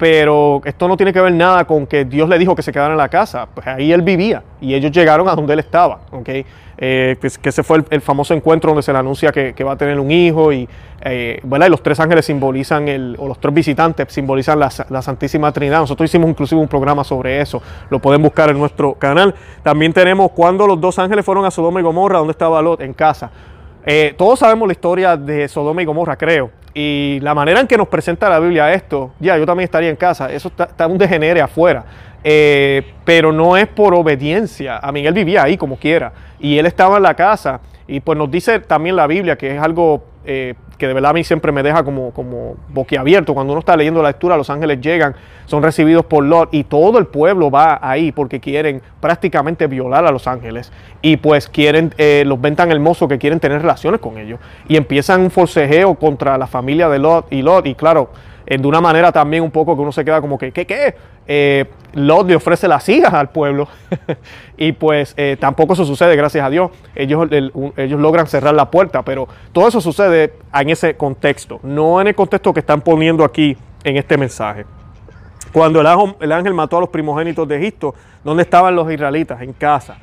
Pero 0.03 0.61
esto 0.65 0.89
no 0.89 0.97
tiene 0.97 1.13
que 1.13 1.21
ver 1.21 1.33
nada 1.33 1.65
con 1.65 1.87
que 1.87 2.05
Dios 2.05 2.29
le 2.29 2.37
dijo 2.37 2.57
que 2.57 2.63
se 2.63 2.73
quedara 2.73 2.91
en 2.91 2.99
la 2.99 3.09
casa. 3.09 3.47
Pues 3.55 3.65
ahí 3.69 3.93
él 3.93 4.03
vivía 4.03 4.43
y 4.61 4.75
ellos 4.75 4.91
llegaron 4.91 5.29
a 5.29 5.37
donde 5.37 5.53
él 5.53 5.61
estaba. 5.61 6.01
¿okay? 6.11 6.45
Eh, 6.77 7.17
que, 7.21 7.49
ese 7.49 7.63
fue 7.63 7.85
el, 7.89 8.01
famoso 8.01 8.35
encuentro 8.35 8.71
donde 8.71 8.83
se 8.83 8.93
le 8.93 8.99
anuncia 8.99 9.31
que, 9.31 9.63
va 9.63 9.75
a 9.75 9.77
tener 9.77 10.01
un 10.01 10.11
hijo 10.11 10.53
y, 10.53 10.69
eh, 11.03 11.41
y 11.41 11.69
los 11.69 11.85
tres 11.85 12.01
ángeles 12.01 12.27
simbolizan, 12.27 12.89
el, 12.89 13.15
o 13.17 13.29
los 13.29 13.39
tres 13.39 13.55
visitantes 13.55 14.13
simbolizan 14.13 14.59
la, 14.59 14.71
Santísima 15.03 15.53
Trinidad. 15.53 15.79
Nosotros 15.79 16.11
hicimos 16.11 16.29
inclusive 16.29 16.61
un 16.61 16.67
programa 16.67 17.05
sobre 17.05 17.41
eso, 17.41 17.63
lo 17.89 18.01
pueden 18.01 18.23
buscar 18.23 18.51
en 18.51 18.59
nuestro 18.59 18.95
canal. 18.95 19.33
También 19.63 19.93
tenemos 19.93 20.33
cuando 20.33 20.67
los 20.67 20.81
dos 20.81 20.99
ángeles 20.99 21.25
fueron 21.25 21.45
a 21.45 21.53
Sodoma 21.53 21.79
y 21.79 21.85
Gomorra, 21.85 22.19
donde 22.19 22.33
estaba 22.33 22.61
Lot, 22.61 22.81
en 22.81 22.93
casa. 22.93 23.31
Eh, 23.87 24.17
todos 24.19 24.41
sabemos 24.41 24.67
la 24.67 24.73
historia 24.73 25.17
de 25.17 25.47
Sodoma 25.47 25.81
y 25.81 25.85
Gomorra, 25.85 26.17
creo. 26.17 26.51
Y 26.75 27.19
la 27.21 27.35
manera 27.35 27.61
en 27.61 27.67
que 27.67 27.77
nos 27.77 27.89
presenta 27.89 28.31
la 28.31 28.41
Biblia 28.41 28.73
esto, 28.73 29.13
ya 29.21 29.37
yo 29.37 29.45
también 29.45 29.65
estaría 29.65 29.91
en 29.91 29.97
casa, 29.97 30.33
eso 30.33 30.49
está, 30.49 30.87
un 30.87 30.99
degenere 30.99 31.41
afuera. 31.41 31.85
Eh, 32.25 32.95
pero 33.05 33.33
no 33.33 33.57
es 33.57 33.67
por 33.67 33.95
obediencia. 33.95 34.79
A 34.79 34.93
Miguel 34.93 35.13
vivía 35.13 35.43
ahí 35.43 35.57
como 35.57 35.77
quiera 35.77 36.13
y 36.39 36.57
él 36.59 36.67
estaba 36.67 36.97
en 36.97 37.03
la 37.03 37.15
casa. 37.15 37.61
Y 37.87 38.01
pues 38.01 38.17
nos 38.17 38.31
dice 38.31 38.61
también 38.61 38.97
la 38.97 39.07
Biblia 39.07 39.37
que 39.37 39.55
es 39.55 39.61
algo 39.61 40.05
eh, 40.25 40.55
que 40.83 40.89
de 40.89 40.95
verdad 40.95 41.13
a 41.13 41.15
mí 41.15 41.23
siempre 41.23 41.53
me 41.53 41.63
deja 41.63 41.85
como, 41.85 42.11
como 42.11 42.57
boquiabierto. 42.71 43.35
Cuando 43.35 43.53
uno 43.53 43.61
está 43.61 43.77
leyendo 43.77 44.03
la 44.03 44.09
lectura, 44.09 44.37
los 44.37 44.51
ángeles 44.51 44.81
llegan, 44.81 45.15
son 45.47 45.63
recibidos 45.63 46.05
por 46.07 46.25
Lot 46.25 46.49
y 46.53 46.65
todo 46.65 46.99
el 46.99 47.07
pueblo 47.07 47.53
va 47.53 47.79
ahí 47.81 48.11
porque 48.11 48.41
quieren 48.41 48.83
prácticamente 49.01 49.69
violar 49.69 50.05
a 50.05 50.11
los 50.11 50.27
ángeles 50.27 50.73
y 51.01 51.19
pues 51.19 51.49
quieren, 51.49 51.95
eh, 51.99 52.25
los 52.27 52.41
ven 52.41 52.57
tan 52.57 52.73
hermosos 52.73 53.09
que 53.09 53.17
quieren 53.17 53.39
tener 53.39 53.63
relaciones 53.63 54.01
con 54.01 54.19
ellos. 54.19 54.41
Y 54.67 54.75
empiezan 54.75 55.21
un 55.21 55.31
forcejeo 55.31 55.95
contra 55.95 56.37
la 56.37 56.49
familia 56.49 56.89
de 56.89 56.99
Lot 56.99 57.33
y 57.33 57.43
Lot. 57.43 57.65
Y 57.67 57.77
claro, 57.77 58.11
de 58.61 58.69
una 58.69 58.81
manera 58.81 59.13
también 59.13 59.43
un 59.43 59.51
poco 59.51 59.75
que 59.75 59.83
uno 59.83 59.93
se 59.93 60.05
queda 60.05 60.21
como 60.21 60.37
que, 60.37 60.53
¿qué 60.53 60.67
qué? 60.67 60.95
Eh, 61.27 61.65
Lot 61.95 62.27
le 62.27 62.37
ofrece 62.37 62.67
las 62.67 62.89
hijas 62.89 63.15
al 63.15 63.31
pueblo 63.31 63.69
y 64.57 64.73
pues 64.73 65.15
eh, 65.17 65.37
tampoco 65.39 65.75
eso 65.75 65.85
sucede, 65.85 66.17
gracias 66.17 66.45
a 66.45 66.51
Dios. 66.51 66.71
Ellos, 66.95 67.29
ellos 67.31 68.01
logran 68.01 68.27
cerrar 68.27 68.55
la 68.55 68.71
puerta, 68.71 69.03
pero 69.03 69.29
todo 69.53 69.69
eso 69.69 69.81
sucede 69.81 70.35
en 70.53 70.71
ese 70.71 70.97
contexto, 70.97 71.61
no 71.63 72.01
en 72.01 72.09
el 72.09 72.15
contexto 72.15 72.53
que 72.53 72.61
están 72.61 72.81
poniendo 72.81 73.25
aquí 73.25 73.57
en 73.85 73.97
este 73.97 74.17
mensaje. 74.17 74.65
Cuando 75.53 75.81
el 75.81 75.87
ángel, 75.87 76.17
el 76.21 76.33
ángel 76.33 76.55
mató 76.55 76.79
a 76.79 76.81
los 76.81 76.89
primogénitos 76.89 77.47
de 77.47 77.57
Egipto, 77.57 77.95
¿dónde 78.25 78.43
estaban 78.43 78.75
los 78.75 78.91
israelitas? 78.91 79.41
En 79.43 79.53
casa. 79.53 79.99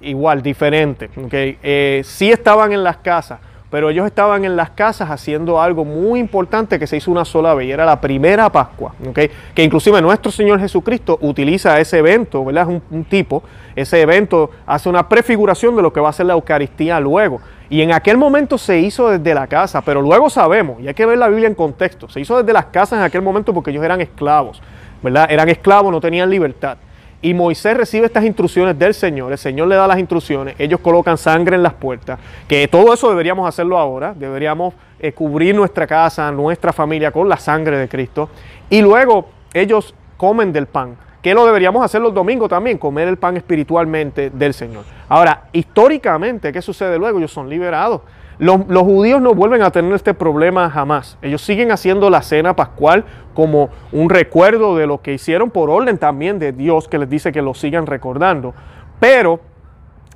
Igual, 0.00 0.42
diferente. 0.42 1.10
¿okay? 1.24 1.58
Eh, 1.62 2.02
sí 2.04 2.30
estaban 2.30 2.72
en 2.72 2.82
las 2.82 2.98
casas, 2.98 3.40
pero 3.74 3.90
ellos 3.90 4.06
estaban 4.06 4.44
en 4.44 4.54
las 4.54 4.70
casas 4.70 5.10
haciendo 5.10 5.60
algo 5.60 5.84
muy 5.84 6.20
importante 6.20 6.78
que 6.78 6.86
se 6.86 6.96
hizo 6.96 7.10
una 7.10 7.24
sola 7.24 7.54
vez 7.54 7.66
y 7.66 7.72
era 7.72 7.84
la 7.84 8.00
primera 8.00 8.48
Pascua, 8.48 8.94
que 9.12 9.64
inclusive 9.64 10.00
nuestro 10.00 10.30
Señor 10.30 10.60
Jesucristo 10.60 11.18
utiliza 11.20 11.80
ese 11.80 11.98
evento, 11.98 12.44
¿verdad? 12.44 12.70
Es 12.70 12.80
un, 12.88 13.02
tipo, 13.02 13.42
ese 13.74 14.00
evento 14.00 14.48
hace 14.64 14.88
una 14.88 15.08
prefiguración 15.08 15.74
de 15.74 15.82
lo 15.82 15.92
que 15.92 15.98
va 15.98 16.10
a 16.10 16.12
ser 16.12 16.26
la 16.26 16.34
Eucaristía 16.34 17.00
luego. 17.00 17.40
Y 17.68 17.82
en 17.82 17.90
aquel 17.90 18.16
momento 18.16 18.58
se 18.58 18.78
hizo 18.78 19.10
desde 19.10 19.34
la 19.34 19.48
casa, 19.48 19.82
pero 19.82 20.00
luego 20.00 20.30
sabemos, 20.30 20.80
y 20.80 20.86
hay 20.86 20.94
que 20.94 21.04
ver 21.04 21.18
la 21.18 21.26
Biblia 21.26 21.48
en 21.48 21.56
contexto, 21.56 22.08
se 22.08 22.20
hizo 22.20 22.38
desde 22.38 22.52
las 22.52 22.66
casas 22.66 23.00
en 23.00 23.04
aquel 23.04 23.22
momento 23.22 23.52
porque 23.52 23.72
ellos 23.72 23.82
eran 23.82 24.00
esclavos, 24.00 24.62
¿verdad? 25.02 25.26
Eran 25.28 25.48
esclavos, 25.48 25.90
no 25.90 26.00
tenían 26.00 26.30
libertad. 26.30 26.76
Y 27.24 27.32
Moisés 27.32 27.74
recibe 27.74 28.04
estas 28.04 28.22
instrucciones 28.24 28.78
del 28.78 28.92
Señor, 28.92 29.32
el 29.32 29.38
Señor 29.38 29.66
le 29.68 29.76
da 29.76 29.86
las 29.86 29.98
instrucciones, 29.98 30.56
ellos 30.58 30.78
colocan 30.80 31.16
sangre 31.16 31.56
en 31.56 31.62
las 31.62 31.72
puertas, 31.72 32.20
que 32.46 32.68
todo 32.68 32.92
eso 32.92 33.08
deberíamos 33.08 33.48
hacerlo 33.48 33.78
ahora, 33.78 34.12
deberíamos 34.14 34.74
eh, 34.98 35.12
cubrir 35.12 35.54
nuestra 35.54 35.86
casa, 35.86 36.30
nuestra 36.30 36.70
familia 36.70 37.10
con 37.12 37.26
la 37.26 37.38
sangre 37.38 37.78
de 37.78 37.88
Cristo. 37.88 38.28
Y 38.68 38.82
luego 38.82 39.30
ellos 39.54 39.94
comen 40.18 40.52
del 40.52 40.66
pan, 40.66 40.98
que 41.22 41.32
lo 41.32 41.46
deberíamos 41.46 41.82
hacer 41.82 42.02
los 42.02 42.12
domingos 42.12 42.50
también, 42.50 42.76
comer 42.76 43.08
el 43.08 43.16
pan 43.16 43.38
espiritualmente 43.38 44.28
del 44.28 44.52
Señor. 44.52 44.84
Ahora, 45.08 45.44
históricamente, 45.54 46.52
¿qué 46.52 46.60
sucede 46.60 46.98
luego? 46.98 47.16
Ellos 47.16 47.32
son 47.32 47.48
liberados. 47.48 48.02
Los, 48.38 48.62
judíos 48.82 49.20
no 49.20 49.34
vuelven 49.34 49.62
a 49.62 49.70
tener 49.70 49.92
este 49.92 50.14
problema 50.14 50.68
jamás. 50.70 51.18
Ellos 51.22 51.42
siguen 51.42 51.70
haciendo 51.70 52.10
la 52.10 52.22
cena 52.22 52.56
pascual 52.56 53.04
como 53.34 53.70
un 53.92 54.10
recuerdo 54.10 54.76
de 54.76 54.86
lo 54.86 55.00
que 55.00 55.14
hicieron 55.14 55.50
por 55.50 55.70
orden 55.70 55.98
también 55.98 56.38
de 56.38 56.52
Dios 56.52 56.88
que 56.88 56.98
les 56.98 57.08
dice 57.08 57.32
que 57.32 57.42
lo 57.42 57.54
sigan 57.54 57.86
recordando. 57.86 58.54
Pero 58.98 59.40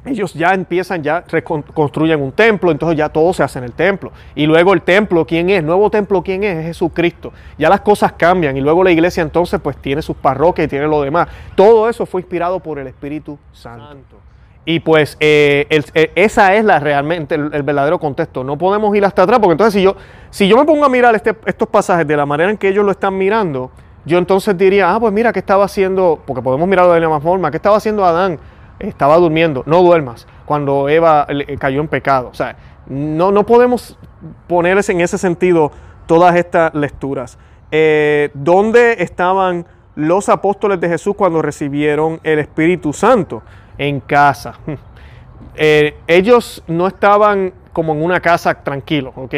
ellos 0.05 0.35
ya 0.35 0.55
empiezan, 0.55 1.03
ya 1.03 1.25
construyen 1.75 2.23
un 2.23 2.33
templo, 2.33 2.71
entonces 2.71 2.97
ya 2.97 3.09
todo 3.09 3.33
se 3.33 3.43
hace 3.43 3.59
en 3.59 3.65
el 3.65 3.73
templo. 3.73 4.13
Y 4.35 4.47
luego 4.47 4.73
el 4.73 4.83
templo, 4.83 5.27
¿quién 5.27 5.51
es? 5.51 5.63
nuevo 5.63 5.91
templo, 5.91 6.23
¿quién 6.23 6.45
es? 6.45 6.59
Es 6.59 6.67
Jesucristo. 6.67 7.33
Ya 7.59 7.69
las 7.69 7.81
cosas 7.81 8.13
cambian 8.13 8.57
y 8.57 8.61
luego 8.61 8.83
la 8.83 8.91
iglesia 8.91 9.23
entonces 9.23 9.61
pues 9.61 9.77
tiene 9.77 10.03
sus 10.03 10.17
parroquias 10.17 10.67
y 10.67 10.69
tiene 10.69 10.87
lo 10.87 11.03
demás. 11.03 11.29
Todo 11.55 11.89
eso 11.89 12.07
fue 12.07 12.21
inspirado 12.23 12.61
por 12.61 12.79
el 12.79 12.87
Espíritu 12.87 13.39
Santo. 13.53 14.17
Y 14.71 14.81
pues 14.81 15.17
eh, 15.19 15.67
eh, 15.71 16.13
esa 16.15 16.55
es 16.55 16.63
la 16.63 16.79
realmente 16.79 17.35
el, 17.37 17.63
verdadero 17.63 17.99
contexto. 17.99 18.45
No 18.45 18.59
podemos 18.59 18.95
ir 18.95 19.03
hasta 19.03 19.23
atrás, 19.23 19.39
porque 19.39 19.53
entonces 19.53 19.73
si 19.73 19.83
yo, 19.83 19.97
si 20.29 20.47
yo 20.47 20.59
me 20.59 20.67
pongo 20.67 20.85
a 20.85 20.91
mirar 20.91 21.15
este, 21.15 21.35
estos 21.47 21.69
pasajes 21.69 22.07
de 22.07 22.15
la 22.15 22.27
manera 22.27 22.51
en 22.51 22.59
que 22.59 22.69
ellos 22.69 22.85
lo 22.85 22.91
están 22.91 23.17
mirando, 23.17 23.71
yo 24.05 24.19
entonces 24.19 24.59
diría, 24.59 24.95
ah, 24.95 25.01
pues 25.01 25.11
mira, 25.11 25.33
¿qué 25.33 25.39
estaba 25.39 25.65
haciendo? 25.65 26.21
Porque 26.27 26.43
podemos 26.43 26.69
mirarlo 26.69 26.93
de 26.93 27.01
la 27.01 27.07
misma 27.07 27.23
forma. 27.23 27.51
¿Qué 27.51 27.57
estaba 27.57 27.79
haciendo 27.79 28.05
Adán? 28.05 28.39
Estaba 28.79 29.17
durmiendo. 29.17 29.63
No 29.65 29.83
duermas. 29.83 30.27
Cuando 30.45 30.91
Eva 30.91 31.27
cayó 31.59 31.81
en 31.81 31.89
pecado. 31.89 32.29
O 32.29 32.35
sea, 32.35 32.55
no, 32.89 33.33
no 33.33 33.47
podemos 33.47 33.99
ponerles 34.49 34.91
en 34.91 35.01
ese 35.01 35.17
sentido 35.17 35.73
todas 36.05 36.37
estas 36.37 36.75
lecturas. 36.75 37.39
Eh, 37.71 38.29
¿Dónde 38.35 38.97
estaban 38.99 39.65
los 39.95 40.29
apóstoles 40.29 40.79
de 40.79 40.91
Jesús 40.91 41.15
cuando 41.17 41.41
recibieron 41.41 42.21
el 42.23 42.39
Espíritu 42.39 42.93
Santo? 42.93 43.43
En 43.79 44.01
casa. 44.01 44.55
Eh, 45.61 45.97
ellos 46.07 46.63
no 46.69 46.87
estaban 46.87 47.53
como 47.73 47.93
en 47.93 48.03
una 48.03 48.21
casa 48.21 48.55
tranquilos, 48.63 49.13
¿ok? 49.17 49.35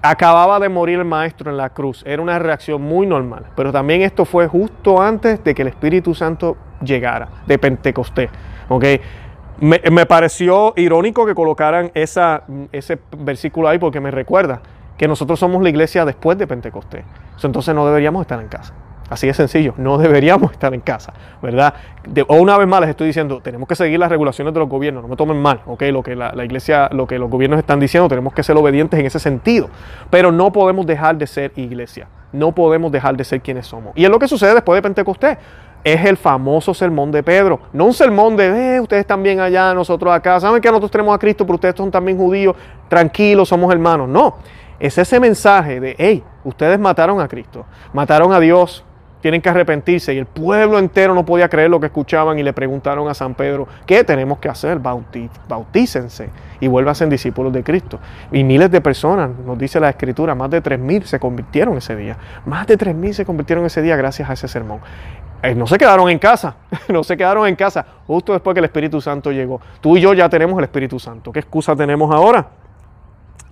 Acababa 0.00 0.58
de 0.58 0.70
morir 0.70 0.98
el 0.98 1.04
maestro 1.04 1.50
en 1.50 1.58
la 1.58 1.68
cruz, 1.70 2.02
era 2.06 2.22
una 2.22 2.38
reacción 2.38 2.80
muy 2.80 3.06
normal, 3.06 3.44
pero 3.54 3.70
también 3.70 4.00
esto 4.00 4.24
fue 4.24 4.46
justo 4.48 5.02
antes 5.02 5.44
de 5.44 5.54
que 5.54 5.60
el 5.60 5.68
Espíritu 5.68 6.14
Santo 6.14 6.56
llegara, 6.82 7.28
de 7.46 7.58
Pentecostés, 7.58 8.30
¿ok? 8.70 8.84
Me, 9.60 10.06
pareció 10.06 10.72
irónico 10.76 11.26
que 11.26 11.34
colocaran 11.34 11.90
ese 11.94 12.98
versículo 13.18 13.68
ahí 13.68 13.78
porque 13.78 14.00
me 14.00 14.10
recuerda 14.10 14.62
que 14.96 15.06
nosotros 15.06 15.38
somos 15.38 15.62
la 15.62 15.68
iglesia 15.68 16.04
después 16.04 16.38
de 16.38 16.46
Pentecostés. 16.46 17.04
Entonces 17.42 17.74
no 17.74 17.86
deberíamos 17.86 18.22
estar 18.22 18.40
en 18.40 18.48
casa. 18.48 18.72
Así 19.10 19.26
de 19.26 19.34
sencillo, 19.34 19.74
no 19.76 19.98
deberíamos 19.98 20.52
estar 20.52 20.72
en 20.74 20.80
casa, 20.80 21.12
¿verdad? 21.42 21.74
o 22.26 22.36
una 22.36 22.58
vez 22.58 22.66
más 22.66 22.80
les 22.80 22.90
estoy 22.90 23.06
diciendo, 23.06 23.40
tenemos 23.40 23.68
que 23.68 23.76
seguir 23.76 23.98
las 23.98 24.10
regulaciones 24.10 24.52
de 24.54 24.60
los 24.60 24.68
gobiernos, 24.68 25.02
no 25.02 25.08
me 25.08 25.16
tomen 25.16 25.40
mal, 25.40 25.60
¿ok? 25.66 25.82
Lo 25.92 26.02
que 26.02 26.16
la, 26.16 26.32
iglesia, 26.44 26.88
lo 26.92 27.06
que 27.06 27.18
los 27.18 27.30
gobiernos 27.30 27.58
están 27.58 27.78
diciendo, 27.78 28.08
tenemos 28.08 28.32
que 28.32 28.42
ser 28.42 28.56
obedientes 28.56 28.98
en 28.98 29.06
ese 29.06 29.18
sentido, 29.18 29.68
pero 30.10 30.32
no 30.32 30.52
podemos 30.52 30.86
dejar 30.86 31.16
de 31.16 31.26
ser 31.26 31.52
iglesia, 31.56 32.08
no 32.32 32.52
podemos 32.52 32.90
dejar 32.90 33.16
de 33.16 33.24
ser 33.24 33.40
quienes 33.40 33.66
somos. 33.66 33.92
Y 33.94 34.04
es 34.04 34.10
lo 34.10 34.18
que 34.18 34.26
sucede 34.26 34.54
después 34.54 34.76
de 34.78 34.82
Pentecostés, 34.82 35.38
es 35.84 36.04
el 36.04 36.16
famoso 36.16 36.72
sermón 36.74 37.10
de 37.10 37.22
Pedro, 37.22 37.60
no 37.72 37.86
un 37.86 37.94
sermón 37.94 38.36
de, 38.36 38.76
eh, 38.76 38.80
ustedes 38.80 39.00
están 39.00 39.22
bien 39.22 39.40
allá, 39.40 39.74
nosotros 39.74 40.12
acá, 40.12 40.40
saben 40.40 40.60
que 40.60 40.68
nosotros 40.68 40.90
tenemos 40.90 41.14
a 41.14 41.18
Cristo, 41.18 41.44
pero 41.44 41.56
ustedes 41.56 41.74
son 41.76 41.90
también 41.90 42.16
judíos, 42.16 42.56
tranquilos, 42.88 43.48
somos 43.48 43.72
hermanos, 43.72 44.08
no. 44.08 44.36
Es 44.78 44.98
ese 44.98 45.20
mensaje 45.20 45.78
de, 45.78 45.94
hey, 45.98 46.24
ustedes 46.42 46.78
mataron 46.78 47.20
a 47.20 47.28
Cristo, 47.28 47.64
mataron 47.92 48.32
a 48.32 48.40
Dios, 48.40 48.84
tienen 49.22 49.40
que 49.40 49.48
arrepentirse. 49.48 50.12
Y 50.12 50.18
el 50.18 50.26
pueblo 50.26 50.78
entero 50.78 51.14
no 51.14 51.24
podía 51.24 51.48
creer 51.48 51.70
lo 51.70 51.80
que 51.80 51.86
escuchaban 51.86 52.38
y 52.38 52.42
le 52.42 52.52
preguntaron 52.52 53.08
a 53.08 53.14
San 53.14 53.34
Pedro, 53.34 53.66
¿qué 53.86 54.04
tenemos 54.04 54.38
que 54.38 54.50
hacer? 54.50 54.78
bautícense 54.78 56.28
y 56.60 56.68
vuélvanse 56.68 57.06
discípulos 57.06 57.52
de 57.52 57.62
Cristo. 57.62 57.98
Y 58.30 58.44
miles 58.44 58.70
de 58.70 58.80
personas, 58.80 59.30
nos 59.46 59.56
dice 59.56 59.80
la 59.80 59.88
Escritura, 59.88 60.34
más 60.34 60.50
de 60.50 60.62
3.000 60.62 61.04
se 61.04 61.18
convirtieron 61.18 61.76
ese 61.78 61.96
día. 61.96 62.16
Más 62.44 62.66
de 62.66 62.76
3.000 62.76 63.12
se 63.12 63.24
convirtieron 63.24 63.64
ese 63.64 63.80
día 63.80 63.96
gracias 63.96 64.28
a 64.28 64.34
ese 64.34 64.48
sermón. 64.48 64.80
eh, 65.42 65.54
no 65.54 65.66
se 65.66 65.78
quedaron 65.78 66.10
en 66.10 66.18
casa, 66.18 66.56
no 66.88 67.02
se 67.02 67.16
quedaron 67.16 67.46
en 67.46 67.56
casa 67.56 67.84
justo 68.06 68.32
después 68.32 68.54
que 68.54 68.58
el 68.58 68.66
Espíritu 68.66 69.00
Santo 69.00 69.32
llegó. 69.32 69.60
Tú 69.80 69.96
y 69.96 70.00
yo 70.00 70.12
ya 70.14 70.28
tenemos 70.28 70.58
el 70.58 70.64
Espíritu 70.64 70.98
Santo. 70.98 71.32
¿Qué 71.32 71.40
excusa 71.40 71.74
tenemos 71.74 72.14
ahora? 72.14 72.46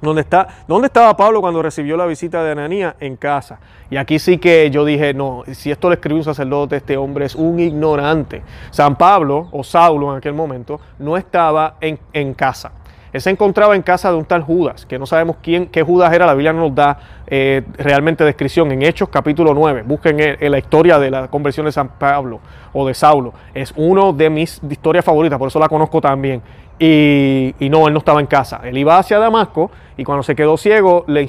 ¿Dónde, 0.01 0.23
está, 0.23 0.49
¿Dónde 0.67 0.87
estaba 0.87 1.17
Pablo 1.17 1.41
cuando 1.41 1.63
recibió 1.63 1.97
la 1.97 2.07
visita 2.07 2.43
de 2.43 2.53
Ananía? 2.53 2.97
En 3.01 3.17
casa. 3.17 3.61
Y 3.91 3.97
aquí 3.97 4.19
sí 4.19 4.39
que 4.39 4.71
yo 4.71 4.85
dije, 4.85 5.13
no, 5.13 5.43
si 5.53 5.71
esto 5.71 5.89
le 5.91 5.97
escribió 5.97 6.19
un 6.19 6.25
sacerdote, 6.25 6.77
este 6.77 6.97
hombre 6.97 7.27
es 7.27 7.35
un 7.35 7.61
ignorante. 7.61 8.43
San 8.71 8.97
Pablo, 8.97 9.49
o 9.53 9.63
Saulo 9.63 10.13
en 10.13 10.19
aquel 10.19 10.33
momento, 10.33 10.81
no 10.99 11.17
estaba 11.17 11.77
en, 11.81 11.99
en 12.13 12.33
casa. 12.33 12.73
Él 13.13 13.21
se 13.21 13.31
encontraba 13.31 13.75
en 13.75 13.83
casa 13.83 14.11
de 14.11 14.17
un 14.17 14.25
tal 14.25 14.43
Judas, 14.43 14.87
que 14.87 14.99
no 14.99 15.05
sabemos 15.05 15.37
quién, 15.43 15.67
qué 15.67 15.83
Judas 15.83 16.13
era, 16.13 16.27
la 16.27 16.35
Biblia 16.35 16.53
no 16.53 16.61
nos 16.61 16.75
da 16.75 16.99
eh, 17.31 17.63
realmente 17.79 18.25
descripción. 18.25 18.73
En 18.73 18.83
Hechos 18.83 19.09
capítulo 19.09 19.55
9, 19.55 19.83
busquen 19.87 20.17
en 20.19 20.51
la 20.51 20.59
historia 20.59 20.99
de 20.99 21.11
la 21.11 21.29
conversión 21.29 21.67
de 21.67 21.73
San 21.73 21.89
Pablo 21.91 22.41
o 22.73 22.87
de 22.87 22.95
Saulo. 22.95 23.33
Es 23.55 23.73
uno 23.77 24.13
de 24.13 24.29
mis 24.29 24.61
historias 24.69 25.05
favoritas, 25.05 25.39
por 25.39 25.49
eso 25.49 25.59
la 25.59 25.69
conozco 25.69 26.01
también. 26.01 26.43
Y, 26.83 27.55
no, 27.61 27.87
él 27.87 27.93
no 27.93 27.99
estaba 27.99 28.21
en 28.21 28.27
casa. 28.27 28.63
Él 28.65 28.79
iba 28.79 28.97
hacia 28.97 29.19
Damasco 29.19 29.71
y 29.99 30.05
cuando 30.05 30.23
se 30.23 30.35
quedó 30.35 30.57
ciego 30.57 31.05
le, 31.09 31.29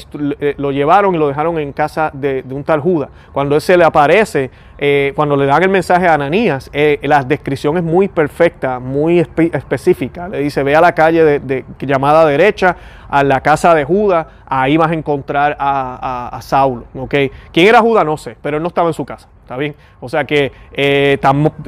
lo 0.56 0.72
llevaron 0.72 1.14
y 1.14 1.18
lo 1.18 1.28
dejaron 1.28 1.60
en 1.60 1.74
casa 1.74 2.10
de, 2.14 2.42
un 2.50 2.64
tal 2.64 2.80
Judas. 2.80 3.10
Cuando 3.34 3.56
él 3.56 3.62
se 3.62 3.76
le 3.76 3.84
aparece, 3.84 4.50
eh, 4.78 5.12
cuando 5.14 5.36
le 5.36 5.46
dan 5.46 5.62
el 5.62 5.68
mensaje 5.68 6.08
a 6.08 6.14
Ananías, 6.14 6.70
eh, 6.72 7.00
la 7.04 7.26
descripción 7.26 7.76
es 7.76 7.84
muy 7.84 8.08
perfecta, 8.08 8.80
muy 8.80 9.20
específica. 9.20 10.30
Le 10.30 10.40
dice, 10.40 10.64
ve 10.64 10.74
a 10.74 10.80
la 10.80 10.96
calle 10.96 11.42
de, 11.42 11.66
llamada 11.82 12.26
derecha, 12.26 12.78
a 13.10 13.22
la 13.22 13.42
casa 13.42 13.76
de 13.76 13.84
Judas, 13.84 14.28
ahí 14.46 14.78
vas 14.78 14.92
a 14.92 14.94
encontrar 14.94 15.58
a, 15.60 15.91
Saulo. 16.42 16.86
¿okay? 16.96 17.32
¿Quién 17.52 17.68
era 17.68 17.82
Judas? 17.82 18.06
No 18.06 18.18
sé, 18.18 18.38
pero 18.42 18.58
él 18.58 18.64
no 18.64 18.70
estaba 18.70 18.88
en 18.88 18.94
su 18.94 19.06
casa. 19.06 19.28
¿Está 19.42 19.58
bien? 19.58 19.76
O 20.00 20.08
sea 20.08 20.24
que 20.24 20.52
eh, 20.72 21.20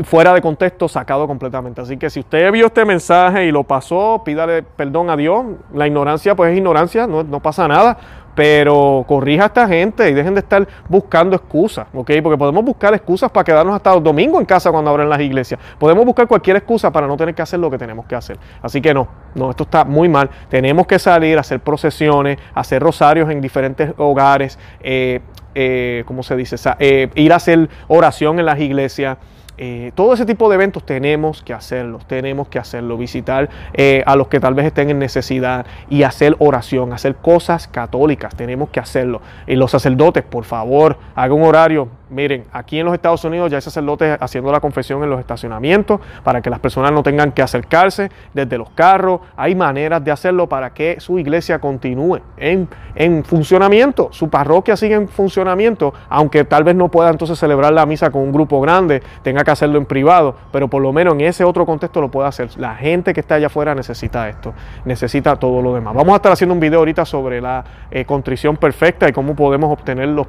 fuera 0.03 0.33
de 0.33 0.41
contexto, 0.41 0.87
sacado 0.87 1.27
completamente. 1.27 1.81
Así 1.81 1.97
que 1.97 2.09
si 2.09 2.21
usted 2.21 2.51
vio 2.51 2.67
este 2.67 2.85
mensaje 2.85 3.45
y 3.45 3.51
lo 3.51 3.63
pasó, 3.63 4.21
pídale 4.23 4.63
perdón 4.63 5.09
a 5.09 5.17
Dios. 5.17 5.45
La 5.73 5.85
ignorancia, 5.85 6.35
pues 6.35 6.51
es 6.51 6.57
ignorancia, 6.57 7.07
no, 7.07 7.23
no 7.23 7.41
pasa 7.41 7.67
nada 7.67 7.97
pero 8.35 9.05
corrija 9.07 9.43
a 9.43 9.47
esta 9.47 9.67
gente 9.67 10.09
y 10.09 10.13
dejen 10.13 10.33
de 10.33 10.39
estar 10.39 10.67
buscando 10.87 11.35
excusas, 11.35 11.87
¿ok? 11.93 12.11
Porque 12.21 12.37
podemos 12.37 12.63
buscar 12.63 12.93
excusas 12.93 13.29
para 13.31 13.43
quedarnos 13.43 13.75
hasta 13.75 13.93
el 13.93 14.01
domingo 14.01 14.39
en 14.39 14.45
casa 14.45 14.71
cuando 14.71 14.89
abren 14.89 15.09
las 15.09 15.19
iglesias. 15.19 15.59
Podemos 15.77 16.05
buscar 16.05 16.27
cualquier 16.27 16.57
excusa 16.57 16.91
para 16.91 17.07
no 17.07 17.17
tener 17.17 17.35
que 17.35 17.41
hacer 17.41 17.59
lo 17.59 17.69
que 17.69 17.77
tenemos 17.77 18.05
que 18.05 18.15
hacer. 18.15 18.37
Así 18.61 18.81
que 18.81 18.93
no, 18.93 19.07
no, 19.35 19.49
esto 19.49 19.63
está 19.63 19.83
muy 19.83 20.09
mal. 20.09 20.29
Tenemos 20.49 20.87
que 20.87 20.99
salir 20.99 21.37
hacer 21.37 21.59
procesiones, 21.59 22.37
hacer 22.53 22.81
rosarios 22.81 23.29
en 23.29 23.41
diferentes 23.41 23.93
hogares, 23.97 24.57
eh, 24.81 25.21
eh, 25.55 26.03
¿cómo 26.05 26.23
se 26.23 26.35
dice? 26.35 26.55
Eh, 26.79 27.09
ir 27.15 27.33
a 27.33 27.37
hacer 27.37 27.69
oración 27.87 28.39
en 28.39 28.45
las 28.45 28.59
iglesias. 28.59 29.17
Eh, 29.57 29.91
todo 29.93 30.13
ese 30.13 30.25
tipo 30.25 30.49
de 30.49 30.55
eventos 30.55 30.83
tenemos 30.83 31.43
que 31.43 31.53
hacerlos, 31.53 32.07
tenemos 32.07 32.47
que 32.47 32.57
hacerlo, 32.57 32.97
visitar 32.97 33.49
eh, 33.73 34.01
a 34.05 34.15
los 34.15 34.27
que 34.27 34.39
tal 34.39 34.55
vez 34.55 34.65
estén 34.65 34.89
en 34.89 34.97
necesidad 34.97 35.65
y 35.89 36.03
hacer 36.03 36.35
oración, 36.39 36.91
hacer 36.91 37.15
cosas 37.15 37.67
católicas, 37.67 38.35
tenemos 38.35 38.69
que 38.69 38.79
hacerlo. 38.79 39.21
Y 39.45 39.55
los 39.55 39.71
sacerdotes, 39.71 40.23
por 40.23 40.45
favor, 40.45 40.97
hagan 41.15 41.37
un 41.37 41.43
horario 41.43 41.87
Miren, 42.13 42.45
aquí 42.53 42.79
en 42.79 42.85
los 42.85 42.93
Estados 42.93 43.23
Unidos 43.25 43.49
ya 43.49 43.57
hay 43.57 43.61
sacerdotes 43.61 44.17
haciendo 44.19 44.51
la 44.51 44.59
confesión 44.59 45.03
en 45.03 45.09
los 45.09 45.19
estacionamientos 45.19 45.99
para 46.23 46.41
que 46.41 46.49
las 46.49 46.59
personas 46.59 46.91
no 46.91 47.01
tengan 47.01 47.31
que 47.31 47.41
acercarse 47.41 48.09
desde 48.33 48.57
los 48.57 48.69
carros. 48.69 49.21
Hay 49.35 49.55
maneras 49.55 50.03
de 50.03 50.11
hacerlo 50.11 50.47
para 50.47 50.73
que 50.73 50.99
su 50.99 51.17
iglesia 51.17 51.59
continúe 51.59 52.19
en, 52.37 52.67
en 52.95 53.23
funcionamiento, 53.23 54.09
su 54.11 54.29
parroquia 54.29 54.77
sigue 54.77 54.95
en 54.95 55.07
funcionamiento, 55.07 55.93
aunque 56.09 56.43
tal 56.43 56.63
vez 56.63 56.75
no 56.75 56.89
pueda 56.89 57.09
entonces 57.09 57.39
celebrar 57.39 57.73
la 57.73 57.85
misa 57.85 58.11
con 58.11 58.21
un 58.21 58.31
grupo 58.31 58.61
grande, 58.61 59.01
tenga 59.23 59.43
que 59.43 59.51
hacerlo 59.51 59.77
en 59.77 59.85
privado, 59.85 60.35
pero 60.51 60.67
por 60.67 60.81
lo 60.81 60.93
menos 60.93 61.15
en 61.15 61.21
ese 61.21 61.43
otro 61.43 61.65
contexto 61.65 61.99
lo 62.01 62.11
puede 62.11 62.27
hacer. 62.27 62.49
La 62.57 62.75
gente 62.75 63.13
que 63.13 63.21
está 63.21 63.35
allá 63.35 63.47
afuera 63.47 63.73
necesita 63.73 64.29
esto, 64.29 64.53
necesita 64.85 65.35
todo 65.35 65.61
lo 65.61 65.73
demás. 65.73 65.95
Vamos 65.95 66.13
a 66.13 66.17
estar 66.17 66.31
haciendo 66.31 66.53
un 66.53 66.59
video 66.59 66.79
ahorita 66.79 67.05
sobre 67.05 67.41
la 67.41 67.63
eh, 67.89 68.05
contrición 68.05 68.57
perfecta 68.57 69.09
y 69.09 69.11
cómo 69.13 69.35
podemos 69.35 69.71
obtener 69.71 70.09
el, 70.09 70.25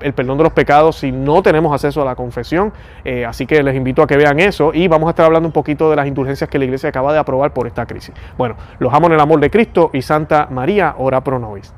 el 0.00 0.12
perdón 0.14 0.38
de 0.38 0.44
los 0.44 0.52
pecados 0.52 0.96
sin 0.96 1.17
no 1.18 1.42
tenemos 1.42 1.72
acceso 1.72 2.02
a 2.02 2.04
la 2.04 2.14
confesión. 2.14 2.72
Eh, 3.04 3.24
así 3.24 3.46
que 3.46 3.62
les 3.62 3.74
invito 3.74 4.02
a 4.02 4.06
que 4.06 4.16
vean 4.16 4.40
eso 4.40 4.72
y 4.72 4.88
vamos 4.88 5.08
a 5.08 5.10
estar 5.10 5.26
hablando 5.26 5.48
un 5.48 5.52
poquito 5.52 5.90
de 5.90 5.96
las 5.96 6.06
indulgencias 6.06 6.48
que 6.48 6.58
la 6.58 6.64
iglesia 6.64 6.88
acaba 6.88 7.12
de 7.12 7.18
aprobar 7.18 7.52
por 7.52 7.66
esta 7.66 7.86
crisis. 7.86 8.14
Bueno, 8.36 8.56
los 8.78 8.92
amo 8.92 9.06
en 9.08 9.14
el 9.14 9.20
amor 9.20 9.40
de 9.40 9.50
Cristo 9.50 9.90
y 9.92 10.02
Santa 10.02 10.48
María, 10.50 10.94
ora 10.98 11.22
pro 11.22 11.38
nobis. 11.38 11.72